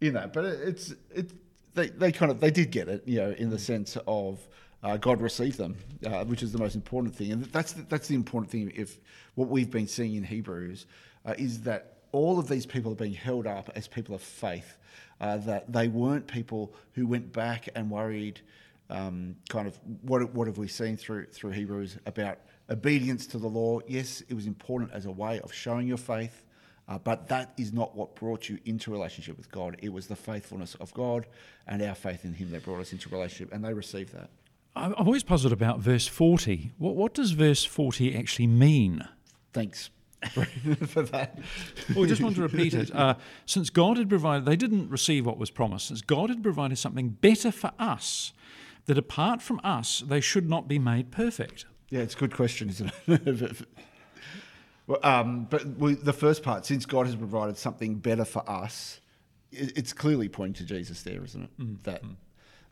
you 0.00 0.10
know, 0.10 0.28
but 0.32 0.44
it's, 0.44 0.92
it, 1.14 1.30
they, 1.74 1.88
they 1.88 2.12
kind 2.12 2.30
of 2.30 2.40
they 2.40 2.50
did 2.50 2.70
get 2.70 2.88
it, 2.88 3.02
you 3.06 3.18
know, 3.18 3.30
in 3.30 3.50
the 3.50 3.58
sense 3.58 3.96
of 4.06 4.38
uh, 4.82 4.96
God 4.96 5.20
received 5.20 5.58
them, 5.58 5.76
uh, 6.06 6.24
which 6.24 6.42
is 6.42 6.52
the 6.52 6.58
most 6.58 6.74
important 6.74 7.14
thing, 7.14 7.32
and 7.32 7.44
that's 7.46 7.72
the, 7.72 7.82
that's 7.82 8.08
the 8.08 8.14
important 8.14 8.50
thing. 8.50 8.72
If 8.74 8.98
what 9.34 9.48
we've 9.48 9.70
been 9.70 9.88
seeing 9.88 10.14
in 10.14 10.24
Hebrews 10.24 10.86
uh, 11.24 11.34
is 11.38 11.62
that 11.62 11.94
all 12.12 12.38
of 12.38 12.48
these 12.48 12.64
people 12.66 12.92
are 12.92 12.96
being 12.96 13.14
held 13.14 13.46
up 13.46 13.70
as 13.74 13.86
people 13.88 14.14
of 14.14 14.22
faith, 14.22 14.78
uh, 15.20 15.36
that 15.38 15.72
they 15.72 15.88
weren't 15.88 16.26
people 16.26 16.72
who 16.94 17.06
went 17.06 17.32
back 17.32 17.68
and 17.74 17.90
worried. 17.90 18.40
Um, 18.90 19.36
kind 19.50 19.68
of 19.68 19.78
what 20.00 20.32
what 20.32 20.46
have 20.46 20.56
we 20.56 20.68
seen 20.68 20.96
through 20.96 21.26
through 21.26 21.50
Hebrews 21.50 21.98
about 22.06 22.38
obedience 22.70 23.26
to 23.28 23.38
the 23.38 23.46
law? 23.46 23.80
Yes, 23.86 24.22
it 24.28 24.34
was 24.34 24.46
important 24.46 24.92
as 24.92 25.04
a 25.04 25.10
way 25.10 25.40
of 25.40 25.52
showing 25.52 25.86
your 25.86 25.98
faith, 25.98 26.44
uh, 26.88 26.98
but 26.98 27.28
that 27.28 27.52
is 27.56 27.72
not 27.72 27.94
what 27.94 28.14
brought 28.14 28.48
you 28.48 28.58
into 28.64 28.90
relationship 28.90 29.36
with 29.36 29.50
God. 29.50 29.76
It 29.82 29.92
was 29.92 30.06
the 30.06 30.16
faithfulness 30.16 30.74
of 30.76 30.92
God 30.94 31.26
and 31.66 31.82
our 31.82 31.94
faith 31.94 32.24
in 32.24 32.32
Him 32.34 32.50
that 32.52 32.64
brought 32.64 32.80
us 32.80 32.92
into 32.92 33.08
relationship, 33.10 33.52
and 33.52 33.64
they 33.64 33.74
received 33.74 34.14
that. 34.14 34.30
I'm 34.74 34.94
always 34.94 35.22
puzzled 35.22 35.52
about 35.52 35.80
verse 35.80 36.06
40. 36.06 36.72
What, 36.78 36.96
what 36.96 37.14
does 37.14 37.32
verse 37.32 37.64
40 37.64 38.16
actually 38.16 38.46
mean? 38.46 39.06
Thanks 39.52 39.90
for 40.30 41.02
that. 41.02 41.38
well, 41.90 42.00
we 42.00 42.08
just 42.08 42.22
want 42.22 42.36
to 42.36 42.42
repeat 42.42 42.74
it. 42.74 42.94
Uh, 42.94 43.14
since 43.46 43.70
God 43.70 43.98
had 43.98 44.08
provided, 44.08 44.46
they 44.46 44.56
didn't 44.56 44.88
receive 44.88 45.26
what 45.26 45.38
was 45.38 45.50
promised. 45.50 45.88
Since 45.88 46.02
God 46.02 46.28
had 46.30 46.42
provided 46.42 46.78
something 46.78 47.10
better 47.10 47.52
for 47.52 47.72
us, 47.78 48.32
that 48.86 48.98
apart 48.98 49.42
from 49.42 49.60
us, 49.62 50.00
they 50.00 50.20
should 50.20 50.48
not 50.48 50.66
be 50.66 50.78
made 50.78 51.10
perfect. 51.10 51.66
Yeah, 51.90 52.00
it's 52.00 52.14
a 52.14 52.18
good 52.18 52.34
question, 52.34 52.68
isn't 52.70 52.92
it? 53.06 53.66
Um, 55.02 55.46
but 55.50 55.66
we, 55.66 55.94
the 55.94 56.12
first 56.12 56.42
part, 56.42 56.64
since 56.64 56.86
God 56.86 57.06
has 57.06 57.14
provided 57.14 57.58
something 57.58 57.96
better 57.96 58.24
for 58.24 58.48
us, 58.48 59.00
it, 59.52 59.76
it's 59.76 59.92
clearly 59.92 60.28
pointing 60.28 60.66
to 60.66 60.74
Jesus 60.74 61.02
there, 61.02 61.24
isn't 61.24 61.42
it? 61.42 61.58
Mm. 61.60 61.82
That 61.84 62.02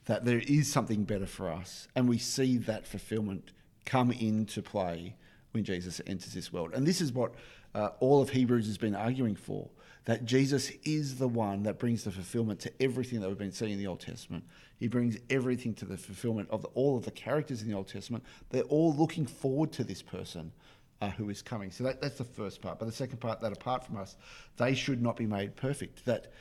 that 0.06 0.24
there 0.24 0.42
is 0.46 0.70
something 0.70 1.02
better 1.02 1.26
for 1.26 1.50
us, 1.50 1.88
and 1.94 2.08
we 2.08 2.18
see 2.18 2.58
that 2.58 2.86
fulfillment 2.86 3.50
come 3.84 4.12
into 4.12 4.62
play 4.62 5.16
when 5.50 5.64
Jesus 5.64 6.00
enters 6.06 6.32
this 6.32 6.52
world. 6.52 6.72
And 6.74 6.86
this 6.86 7.00
is 7.00 7.12
what 7.12 7.34
uh, 7.74 7.90
all 8.00 8.22
of 8.22 8.30
Hebrews 8.30 8.66
has 8.66 8.78
been 8.78 8.94
arguing 8.94 9.34
for 9.34 9.68
that 10.06 10.24
Jesus 10.24 10.70
is 10.84 11.18
the 11.18 11.26
one 11.26 11.64
that 11.64 11.80
brings 11.80 12.04
the 12.04 12.12
fulfillment 12.12 12.60
to 12.60 12.72
everything 12.80 13.20
that 13.20 13.28
we've 13.28 13.36
been 13.36 13.50
seeing 13.50 13.72
in 13.72 13.78
the 13.78 13.88
Old 13.88 13.98
Testament. 13.98 14.44
He 14.78 14.86
brings 14.86 15.16
everything 15.28 15.74
to 15.74 15.84
the 15.84 15.96
fulfillment 15.96 16.48
of 16.50 16.62
the, 16.62 16.68
all 16.68 16.96
of 16.96 17.04
the 17.04 17.10
characters 17.10 17.60
in 17.60 17.68
the 17.68 17.74
Old 17.74 17.88
Testament. 17.88 18.24
They're 18.50 18.62
all 18.62 18.94
looking 18.94 19.26
forward 19.26 19.72
to 19.72 19.84
this 19.84 20.02
person 20.02 20.52
uh, 21.00 21.10
who 21.10 21.30
is 21.30 21.42
coming. 21.42 21.70
So 21.70 21.84
that, 21.84 22.00
that's 22.00 22.18
the 22.18 22.24
first 22.24 22.60
part. 22.60 22.78
But 22.78 22.86
the 22.86 22.92
second 22.92 23.18
part, 23.18 23.40
that 23.40 23.52
apart 23.52 23.84
from 23.84 23.96
us, 23.96 24.16
they 24.56 24.74
should 24.74 25.02
not 25.02 25.16
be 25.16 25.26
made 25.26 25.56
perfect. 25.56 26.04
That 26.04 26.32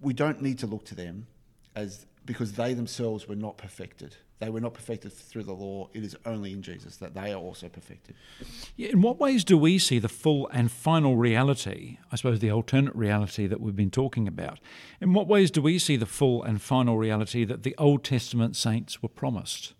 we 0.00 0.12
don't 0.12 0.42
need 0.42 0.58
to 0.60 0.66
look 0.66 0.84
to 0.86 0.94
them 0.94 1.26
as 1.74 2.06
because 2.24 2.52
they 2.52 2.74
themselves 2.74 3.26
were 3.26 3.36
not 3.36 3.56
perfected. 3.56 4.16
They 4.38 4.50
were 4.50 4.60
not 4.60 4.74
perfected 4.74 5.12
through 5.12 5.44
the 5.44 5.54
law. 5.54 5.88
It 5.94 6.04
is 6.04 6.16
only 6.24 6.52
in 6.52 6.62
Jesus 6.62 6.96
that 6.98 7.14
they 7.14 7.32
are 7.32 7.40
also 7.40 7.68
perfected. 7.68 8.14
Yeah, 8.76 8.90
in 8.90 9.02
what 9.02 9.18
ways 9.18 9.44
do 9.44 9.58
we 9.58 9.78
see 9.78 9.98
the 9.98 10.08
full 10.08 10.46
and 10.52 10.70
final 10.70 11.16
reality, 11.16 11.98
I 12.12 12.16
suppose 12.16 12.38
the 12.38 12.52
alternate 12.52 12.94
reality 12.94 13.46
that 13.46 13.60
we've 13.60 13.74
been 13.74 13.90
talking 13.90 14.28
about? 14.28 14.60
In 15.00 15.12
what 15.12 15.26
ways 15.26 15.50
do 15.50 15.62
we 15.62 15.78
see 15.78 15.96
the 15.96 16.06
full 16.06 16.42
and 16.42 16.62
final 16.62 16.98
reality 16.98 17.44
that 17.46 17.64
the 17.64 17.74
Old 17.78 18.04
Testament 18.04 18.54
saints 18.54 19.02
were 19.02 19.08
promised? 19.08 19.72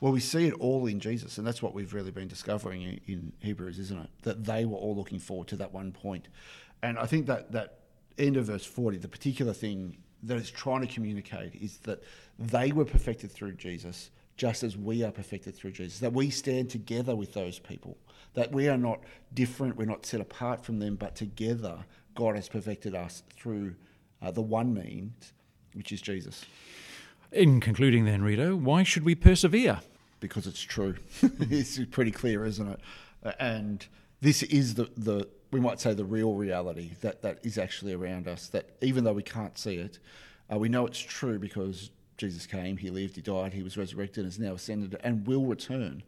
Well, 0.00 0.12
we 0.12 0.20
see 0.20 0.46
it 0.46 0.54
all 0.54 0.86
in 0.86 1.00
Jesus, 1.00 1.38
and 1.38 1.46
that's 1.46 1.60
what 1.60 1.74
we've 1.74 1.92
really 1.92 2.12
been 2.12 2.28
discovering 2.28 2.82
in, 2.82 3.00
in 3.06 3.32
Hebrews, 3.40 3.78
isn't 3.80 3.98
it? 3.98 4.10
That 4.22 4.44
they 4.44 4.64
were 4.64 4.76
all 4.76 4.94
looking 4.94 5.18
forward 5.18 5.48
to 5.48 5.56
that 5.56 5.72
one 5.72 5.90
point. 5.90 6.28
And 6.82 6.98
I 6.98 7.06
think 7.06 7.26
that 7.26 7.50
that 7.52 7.78
end 8.16 8.36
of 8.36 8.46
verse 8.46 8.64
40, 8.64 8.98
the 8.98 9.08
particular 9.08 9.52
thing 9.52 9.96
that 10.22 10.36
it's 10.36 10.50
trying 10.50 10.80
to 10.82 10.86
communicate 10.86 11.54
is 11.56 11.78
that 11.78 12.02
they 12.38 12.70
were 12.72 12.84
perfected 12.84 13.32
through 13.32 13.52
Jesus, 13.52 14.10
just 14.36 14.62
as 14.62 14.76
we 14.76 15.02
are 15.02 15.10
perfected 15.10 15.56
through 15.56 15.72
Jesus. 15.72 15.98
That 15.98 16.12
we 16.12 16.30
stand 16.30 16.70
together 16.70 17.16
with 17.16 17.34
those 17.34 17.58
people. 17.58 17.96
That 18.34 18.52
we 18.52 18.68
are 18.68 18.78
not 18.78 19.00
different, 19.34 19.76
we're 19.76 19.84
not 19.84 20.06
set 20.06 20.20
apart 20.20 20.64
from 20.64 20.78
them, 20.78 20.94
but 20.94 21.16
together 21.16 21.84
God 22.14 22.36
has 22.36 22.48
perfected 22.48 22.94
us 22.94 23.22
through 23.34 23.74
uh, 24.22 24.30
the 24.30 24.42
one 24.42 24.74
means, 24.74 25.32
which 25.74 25.92
is 25.92 26.00
Jesus. 26.00 26.44
In 27.32 27.60
concluding, 27.60 28.04
then, 28.04 28.22
Rito, 28.22 28.56
why 28.56 28.82
should 28.82 29.04
we 29.04 29.14
persevere? 29.14 29.80
Because 30.20 30.46
it's 30.46 30.60
true. 30.60 30.96
it's 31.22 31.78
pretty 31.90 32.10
clear, 32.10 32.44
isn't 32.44 32.66
it? 32.66 32.80
Uh, 33.22 33.32
and 33.38 33.86
this 34.20 34.42
is 34.44 34.74
the, 34.74 34.90
the 34.96 35.28
we 35.50 35.60
might 35.60 35.80
say 35.80 35.94
the 35.94 36.04
real 36.04 36.34
reality 36.34 36.92
that, 37.00 37.22
that 37.22 37.38
is 37.42 37.58
actually 37.58 37.92
around 37.92 38.28
us. 38.28 38.48
That 38.48 38.70
even 38.80 39.04
though 39.04 39.12
we 39.12 39.22
can't 39.22 39.56
see 39.58 39.76
it, 39.76 39.98
uh, 40.52 40.58
we 40.58 40.68
know 40.68 40.86
it's 40.86 40.98
true 40.98 41.38
because 41.38 41.90
Jesus 42.16 42.46
came, 42.46 42.76
he 42.76 42.90
lived, 42.90 43.16
he 43.16 43.22
died, 43.22 43.52
he 43.52 43.62
was 43.62 43.76
resurrected, 43.76 44.24
and 44.24 44.32
is 44.32 44.38
now 44.38 44.54
ascended, 44.54 44.98
and 45.04 45.26
will 45.26 45.44
return. 45.44 46.02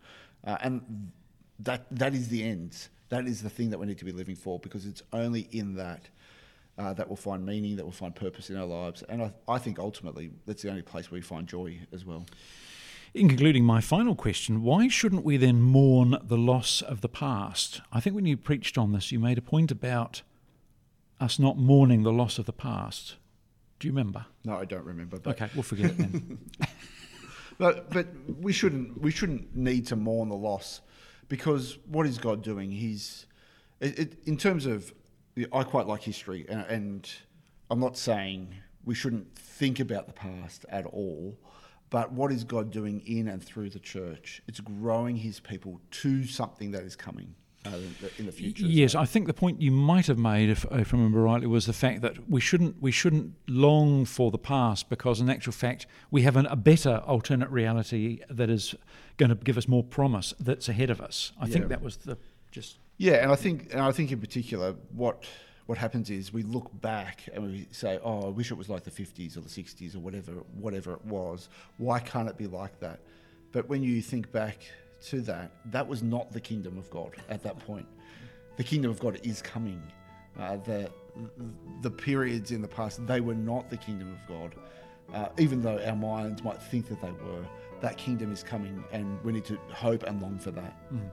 Uh, 0.44 0.56
and 0.62 1.12
that 1.58 1.86
that 1.90 2.14
is 2.14 2.28
the 2.28 2.42
end. 2.42 2.88
That 3.10 3.26
is 3.26 3.42
the 3.42 3.50
thing 3.50 3.70
that 3.70 3.78
we 3.78 3.86
need 3.86 3.98
to 3.98 4.04
be 4.04 4.12
living 4.12 4.36
for 4.36 4.58
because 4.58 4.86
it's 4.86 5.02
only 5.12 5.48
in 5.52 5.74
that 5.74 6.08
uh, 6.78 6.92
that 6.94 7.08
we'll 7.08 7.16
find 7.16 7.44
meaning, 7.44 7.76
that 7.76 7.84
we'll 7.84 7.92
find 7.92 8.14
purpose 8.14 8.50
in 8.50 8.56
our 8.56 8.66
lives. 8.66 9.02
And 9.08 9.22
I, 9.22 9.32
I 9.48 9.58
think 9.58 9.78
ultimately 9.78 10.30
that's 10.46 10.62
the 10.62 10.70
only 10.70 10.82
place 10.82 11.10
where 11.10 11.18
we 11.18 11.22
find 11.22 11.46
joy 11.46 11.80
as 11.92 12.04
well. 12.04 12.26
In 13.12 13.28
concluding, 13.28 13.64
my 13.64 13.80
final 13.80 14.14
question 14.14 14.62
why 14.62 14.88
shouldn't 14.88 15.24
we 15.24 15.36
then 15.36 15.60
mourn 15.60 16.16
the 16.22 16.36
loss 16.36 16.80
of 16.80 17.00
the 17.00 17.08
past? 17.08 17.80
I 17.92 18.00
think 18.00 18.14
when 18.14 18.26
you 18.26 18.36
preached 18.36 18.78
on 18.78 18.92
this, 18.92 19.10
you 19.10 19.18
made 19.18 19.38
a 19.38 19.42
point 19.42 19.70
about 19.70 20.22
us 21.20 21.38
not 21.38 21.58
mourning 21.58 22.02
the 22.02 22.12
loss 22.12 22.38
of 22.38 22.46
the 22.46 22.52
past. 22.52 23.16
Do 23.78 23.88
you 23.88 23.92
remember? 23.92 24.26
No, 24.44 24.56
I 24.56 24.64
don't 24.64 24.84
remember. 24.84 25.18
okay, 25.26 25.48
we'll 25.54 25.62
forget 25.62 25.90
it 25.90 25.98
then. 25.98 26.38
but 27.58 27.90
but 27.90 28.06
we 28.38 28.52
shouldn't 28.52 29.00
we 29.00 29.10
shouldn't 29.10 29.56
need 29.56 29.86
to 29.88 29.96
mourn 29.96 30.28
the 30.28 30.36
loss 30.36 30.80
because 31.28 31.78
what 31.86 32.06
is 32.06 32.18
God 32.18 32.42
doing? 32.42 32.70
He's 32.70 33.26
it, 33.80 33.98
it, 33.98 34.16
in 34.26 34.36
terms 34.36 34.66
of 34.66 34.92
I 35.52 35.64
quite 35.64 35.86
like 35.86 36.02
history, 36.02 36.46
and, 36.48 36.64
and 36.68 37.10
I'm 37.70 37.80
not 37.80 37.96
saying 37.96 38.54
we 38.84 38.94
shouldn't 38.94 39.34
think 39.36 39.80
about 39.80 40.06
the 40.06 40.12
past 40.12 40.64
at 40.68 40.86
all. 40.86 41.38
But 41.90 42.12
what 42.12 42.30
is 42.30 42.44
God 42.44 42.70
doing 42.70 43.00
in 43.04 43.26
and 43.26 43.42
through 43.42 43.70
the 43.70 43.80
church? 43.80 44.42
It's 44.46 44.60
growing 44.60 45.16
His 45.16 45.40
people 45.40 45.80
to 45.90 46.24
something 46.24 46.70
that 46.70 46.84
is 46.84 46.96
coming. 46.96 47.34
Uh, 47.66 47.76
in 48.16 48.24
the 48.24 48.32
future. 48.32 48.64
Yes, 48.64 48.94
I 48.94 49.04
think 49.04 49.26
the 49.26 49.34
point 49.34 49.60
you 49.60 49.70
might 49.70 50.06
have 50.06 50.16
made, 50.16 50.48
if, 50.48 50.64
if 50.70 50.94
I 50.94 50.96
remember 50.96 51.20
rightly, 51.20 51.46
was 51.46 51.66
the 51.66 51.74
fact 51.74 52.00
that 52.00 52.30
we 52.30 52.40
shouldn't 52.40 52.80
we 52.80 52.90
shouldn't 52.90 53.34
long 53.46 54.06
for 54.06 54.30
the 54.30 54.38
past 54.38 54.88
because, 54.88 55.20
in 55.20 55.28
actual 55.28 55.52
fact, 55.52 55.84
we 56.10 56.22
have 56.22 56.36
an, 56.36 56.46
a 56.46 56.56
better 56.56 57.02
alternate 57.06 57.50
reality 57.50 58.20
that 58.30 58.48
is 58.48 58.74
going 59.18 59.28
to 59.28 59.34
give 59.34 59.58
us 59.58 59.68
more 59.68 59.84
promise 59.84 60.32
that's 60.40 60.70
ahead 60.70 60.88
of 60.88 61.02
us. 61.02 61.32
I 61.38 61.44
yeah. 61.44 61.52
think 61.52 61.68
that 61.68 61.82
was 61.82 61.98
the 61.98 62.16
just 62.50 62.78
yeah, 63.00 63.22
and 63.22 63.32
I 63.32 63.34
think 63.34 63.72
and 63.72 63.80
I 63.80 63.92
think 63.92 64.12
in 64.12 64.20
particular 64.20 64.74
what 64.94 65.24
what 65.64 65.78
happens 65.78 66.10
is 66.10 66.34
we 66.34 66.42
look 66.42 66.68
back 66.82 67.22
and 67.32 67.42
we 67.42 67.66
say, 67.70 67.98
"Oh, 68.04 68.26
I 68.26 68.28
wish 68.28 68.50
it 68.50 68.58
was 68.58 68.68
like 68.68 68.84
the 68.84 68.90
50s 68.90 69.38
or 69.38 69.40
the 69.40 69.48
60s 69.48 69.94
or 69.94 70.00
whatever 70.00 70.32
whatever 70.52 70.92
it 70.92 71.04
was. 71.06 71.48
Why 71.78 71.98
can't 71.98 72.28
it 72.28 72.36
be 72.36 72.46
like 72.46 72.78
that?" 72.80 73.00
But 73.52 73.70
when 73.70 73.82
you 73.82 74.02
think 74.02 74.30
back 74.32 74.58
to 75.06 75.22
that, 75.22 75.50
that 75.72 75.88
was 75.88 76.02
not 76.02 76.30
the 76.30 76.42
kingdom 76.42 76.76
of 76.76 76.90
God 76.90 77.16
at 77.30 77.42
that 77.42 77.58
point. 77.60 77.86
The 78.58 78.64
kingdom 78.64 78.90
of 78.90 79.00
God 79.00 79.18
is 79.22 79.40
coming. 79.40 79.82
Uh, 80.38 80.58
the 80.58 80.90
the 81.80 81.90
periods 81.90 82.50
in 82.50 82.60
the 82.60 82.68
past 82.68 83.06
they 83.06 83.22
were 83.22 83.34
not 83.34 83.70
the 83.70 83.78
kingdom 83.78 84.12
of 84.12 84.28
God, 84.28 84.54
uh, 85.14 85.28
even 85.38 85.62
though 85.62 85.80
our 85.86 85.96
minds 85.96 86.42
might 86.42 86.60
think 86.62 86.88
that 86.88 87.00
they 87.00 87.10
were 87.10 87.44
that 87.80 87.96
kingdom 87.96 88.32
is 88.32 88.42
coming, 88.42 88.84
and 88.92 89.22
we 89.24 89.32
need 89.32 89.44
to 89.46 89.58
hope 89.72 90.02
and 90.04 90.20
long 90.20 90.38
for 90.38 90.50
that. 90.50 90.76
Mm. 90.92 91.08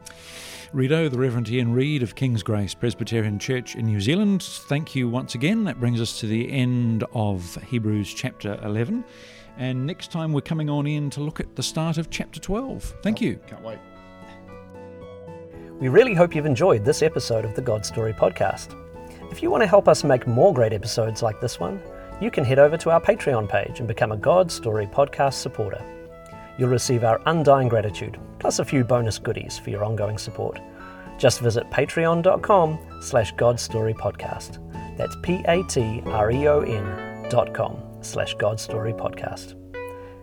Rito, 0.74 1.08
the 1.10 1.18
Reverend 1.18 1.50
Ian 1.50 1.74
Reid 1.74 2.04
of 2.04 2.16
King's 2.16 2.44
Grace 2.44 2.74
Presbyterian 2.74 3.40
Church 3.40 3.76
in 3.76 3.86
New 3.86 4.02
Zealand, 4.02 4.44
thank 4.44 4.96
you 4.96 5.08
once 5.08 5.36
again. 5.36 5.64
That 5.64 5.80
brings 5.80 6.02
us 6.02 6.20
to 6.20 6.28
the 6.28 6.52
end 6.52 7.06
of 7.14 7.56
Hebrews 7.64 8.14
chapter 8.14 8.60
11. 8.64 9.04
And 9.58 9.86
next 9.86 10.12
time 10.12 10.34
we're 10.34 10.42
coming 10.42 10.70
on 10.70 10.86
in 10.86 11.10
to 11.12 11.22
look 11.22 11.40
at 11.40 11.56
the 11.56 11.64
start 11.64 11.98
of 11.98 12.10
chapter 12.10 12.40
12. 12.40 12.96
Thank 13.02 13.22
oh, 13.22 13.26
you. 13.26 13.40
Can't 13.48 13.64
wait. 13.64 13.80
We 15.80 15.90
really 15.90 16.14
hope 16.14 16.36
you've 16.36 16.46
enjoyed 16.46 16.84
this 16.84 17.02
episode 17.02 17.46
of 17.46 17.56
the 17.56 17.62
God 17.62 17.86
Story 17.86 18.14
podcast. 18.14 18.76
If 19.32 19.42
you 19.42 19.50
want 19.50 19.62
to 19.62 19.68
help 19.68 19.88
us 19.88 20.04
make 20.04 20.28
more 20.28 20.54
great 20.54 20.74
episodes 20.74 21.22
like 21.22 21.40
this 21.40 21.60
one, 21.60 21.82
you 22.22 22.32
can 22.32 22.44
head 22.44 22.60
over 22.60 22.78
to 22.78 22.92
our 22.92 23.02
Patreon 23.02 23.50
page 23.50 23.80
and 23.80 23.88
become 23.88 24.12
a 24.12 24.18
God 24.18 24.52
Story 24.52 24.88
podcast 24.88 25.36
supporter 25.36 25.84
you'll 26.58 26.70
receive 26.70 27.04
our 27.04 27.22
undying 27.26 27.70
gratitude, 27.70 28.20
plus 28.40 28.60
a 28.60 28.66
few 28.66 28.84
bonus 28.84 29.20
goodies 29.20 29.58
for 29.58 29.70
your 29.70 29.84
ongoing 29.84 30.18
support. 30.18 30.60
Just 31.18 31.40
visit 31.40 31.70
patreon.com 31.72 32.78
slash 33.02 33.34
godstorypodcast. 33.36 34.98
That's 34.98 35.16
P-A-T-R-E-O-N 35.24 37.30
dot 37.30 37.54
com 37.54 37.84
slash 38.02 38.36
godstorypodcast. 38.36 39.56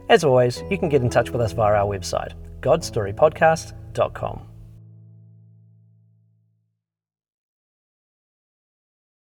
As 0.08 0.24
always, 0.24 0.62
you 0.70 0.78
can 0.78 0.88
get 0.88 1.02
in 1.02 1.10
touch 1.10 1.30
with 1.30 1.40
us 1.40 1.52
via 1.52 1.74
our 1.74 1.86
website, 1.86 2.32
godstorypodcast.com. 2.60 4.53